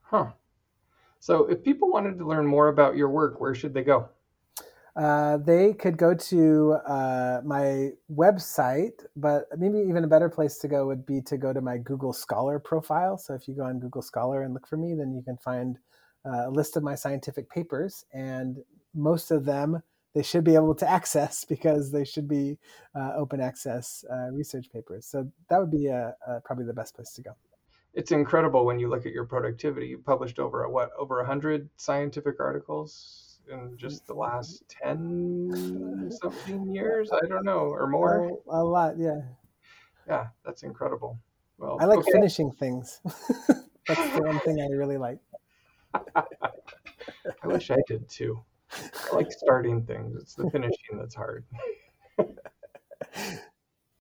Huh. 0.00 0.30
So, 1.20 1.46
if 1.46 1.62
people 1.62 1.90
wanted 1.90 2.18
to 2.18 2.26
learn 2.26 2.46
more 2.46 2.68
about 2.68 2.96
your 2.96 3.08
work, 3.08 3.40
where 3.40 3.54
should 3.54 3.74
they 3.74 3.84
go? 3.84 4.08
Uh, 4.94 5.38
they 5.38 5.72
could 5.72 5.96
go 5.96 6.14
to 6.14 6.76
uh, 6.86 7.40
my 7.44 7.90
website, 8.14 9.04
but 9.16 9.46
maybe 9.56 9.78
even 9.78 10.04
a 10.04 10.08
better 10.08 10.28
place 10.28 10.58
to 10.58 10.68
go 10.68 10.86
would 10.86 11.06
be 11.06 11.22
to 11.22 11.38
go 11.38 11.52
to 11.52 11.62
my 11.62 11.78
Google 11.78 12.12
Scholar 12.12 12.58
profile. 12.58 13.16
So 13.16 13.34
if 13.34 13.48
you 13.48 13.54
go 13.54 13.64
on 13.64 13.80
Google 13.80 14.02
Scholar 14.02 14.42
and 14.42 14.52
look 14.52 14.66
for 14.66 14.76
me, 14.76 14.94
then 14.94 15.14
you 15.14 15.22
can 15.22 15.38
find 15.38 15.78
uh, 16.26 16.48
a 16.48 16.50
list 16.50 16.76
of 16.76 16.82
my 16.82 16.94
scientific 16.94 17.50
papers, 17.50 18.04
and 18.12 18.58
most 18.94 19.30
of 19.30 19.44
them 19.46 19.82
they 20.14 20.22
should 20.22 20.44
be 20.44 20.54
able 20.54 20.74
to 20.74 20.88
access 20.88 21.44
because 21.48 21.90
they 21.90 22.04
should 22.04 22.28
be 22.28 22.58
uh, 22.94 23.12
open 23.16 23.40
access 23.40 24.04
uh, 24.12 24.30
research 24.30 24.66
papers. 24.70 25.06
So 25.06 25.30
that 25.48 25.58
would 25.58 25.70
be 25.70 25.90
probably 26.44 26.66
the 26.66 26.74
best 26.74 26.94
place 26.94 27.12
to 27.14 27.22
go 27.22 27.32
it's 27.94 28.10
incredible 28.10 28.64
when 28.64 28.78
you 28.78 28.88
look 28.88 29.04
at 29.04 29.12
your 29.12 29.26
productivity. 29.26 29.88
You 29.88 29.98
published 29.98 30.38
over 30.38 30.64
a, 30.64 30.70
what 30.70 30.90
over 30.98 31.22
hundred 31.24 31.68
scientific 31.76 32.40
articles 32.40 33.31
in 33.50 33.76
just 33.76 34.06
the 34.06 34.14
mm-hmm. 34.14 34.34
last 34.34 34.62
10 34.68 36.10
something 36.22 36.72
years 36.72 37.10
i 37.12 37.26
don't 37.26 37.44
know 37.44 37.58
or 37.58 37.86
more 37.86 38.30
a 38.50 38.62
lot 38.62 38.98
yeah 38.98 39.20
yeah 40.08 40.26
that's 40.44 40.62
incredible 40.62 41.18
well 41.58 41.78
i 41.80 41.84
like 41.84 41.98
okay. 42.00 42.12
finishing 42.12 42.50
things 42.50 43.00
that's 43.86 44.16
the 44.16 44.22
one 44.22 44.38
thing 44.40 44.60
i 44.60 44.66
really 44.76 44.98
like 44.98 45.18
i 45.94 47.46
wish 47.46 47.70
i 47.70 47.78
did 47.86 48.08
too 48.08 48.42
i 48.72 49.14
like 49.14 49.30
starting 49.30 49.84
things 49.84 50.16
it's 50.16 50.34
the 50.34 50.48
finishing 50.50 50.98
that's 50.98 51.14
hard 51.14 51.44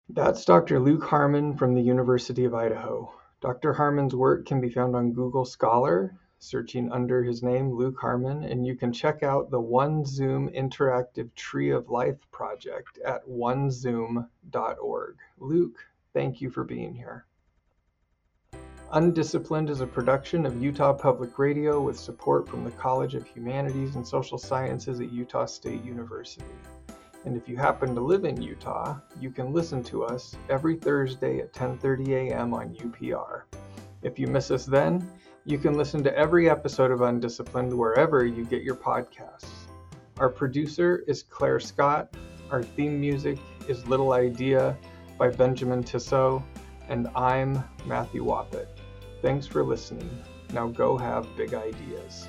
That's 0.09 0.45
Dr. 0.45 0.79
Luke 0.79 1.03
Harmon 1.03 1.57
from 1.57 1.73
the 1.73 1.81
University 1.81 2.45
of 2.45 2.53
Idaho. 2.53 3.11
Dr. 3.41 3.73
Harmon's 3.73 4.15
work 4.15 4.45
can 4.45 4.61
be 4.61 4.69
found 4.69 4.95
on 4.95 5.13
Google 5.13 5.45
Scholar, 5.45 6.15
searching 6.45 6.91
under 6.91 7.23
his 7.23 7.41
name, 7.41 7.73
Luke 7.73 7.97
Harmon, 7.99 8.43
and 8.43 8.65
you 8.65 8.75
can 8.75 8.93
check 8.93 9.23
out 9.23 9.49
the 9.49 9.59
One 9.59 10.05
Zoom 10.05 10.49
Interactive 10.49 11.33
Tree 11.35 11.71
of 11.71 11.89
Life 11.89 12.19
project 12.31 12.99
at 13.05 13.27
onezoom.org. 13.27 15.15
Luke, 15.39 15.85
thank 16.13 16.41
you 16.41 16.49
for 16.49 16.63
being 16.63 16.93
here. 16.93 17.25
Undisciplined 18.91 19.69
is 19.69 19.81
a 19.81 19.87
production 19.87 20.45
of 20.45 20.61
Utah 20.61 20.93
Public 20.93 21.39
Radio 21.39 21.81
with 21.81 21.99
support 21.99 22.47
from 22.47 22.63
the 22.63 22.71
College 22.71 23.15
of 23.15 23.27
Humanities 23.27 23.95
and 23.95 24.07
Social 24.07 24.37
Sciences 24.37 24.99
at 24.99 25.11
Utah 25.11 25.45
State 25.45 25.83
University. 25.83 26.45
And 27.25 27.35
if 27.35 27.49
you 27.49 27.57
happen 27.57 27.95
to 27.95 28.01
live 28.01 28.23
in 28.23 28.39
Utah, 28.39 28.97
you 29.19 29.31
can 29.31 29.51
listen 29.51 29.83
to 29.85 30.03
us 30.03 30.37
every 30.47 30.75
Thursday 30.75 31.39
at 31.39 31.53
10:30 31.53 32.29
a.m. 32.29 32.53
on 32.53 32.75
UPR. 32.75 33.41
If 34.03 34.19
you 34.19 34.27
miss 34.27 34.51
us 34.51 34.67
then, 34.67 35.09
you 35.47 35.59
can 35.59 35.75
listen 35.75 36.03
to 36.03 36.17
every 36.17 36.49
episode 36.49 36.89
of 36.89 37.01
Undisciplined 37.01 37.71
wherever 37.71 38.25
you 38.25 38.43
get 38.45 38.63
your 38.63 38.75
podcasts. 38.75 39.67
Our 40.17 40.27
producer 40.27 41.03
is 41.07 41.21
Claire 41.21 41.59
Scott. 41.59 42.15
Our 42.49 42.63
theme 42.63 42.99
music 42.99 43.37
is 43.67 43.85
Little 43.85 44.13
Idea 44.13 44.75
by 45.19 45.29
Benjamin 45.29 45.83
Tissot. 45.83 46.41
And 46.89 47.07
I'm 47.15 47.63
Matthew 47.85 48.25
Wappett. 48.25 48.67
Thanks 49.21 49.45
for 49.45 49.63
listening. 49.63 50.09
Now 50.51 50.67
go 50.67 50.97
have 50.97 51.27
big 51.37 51.53
ideas. 51.53 52.27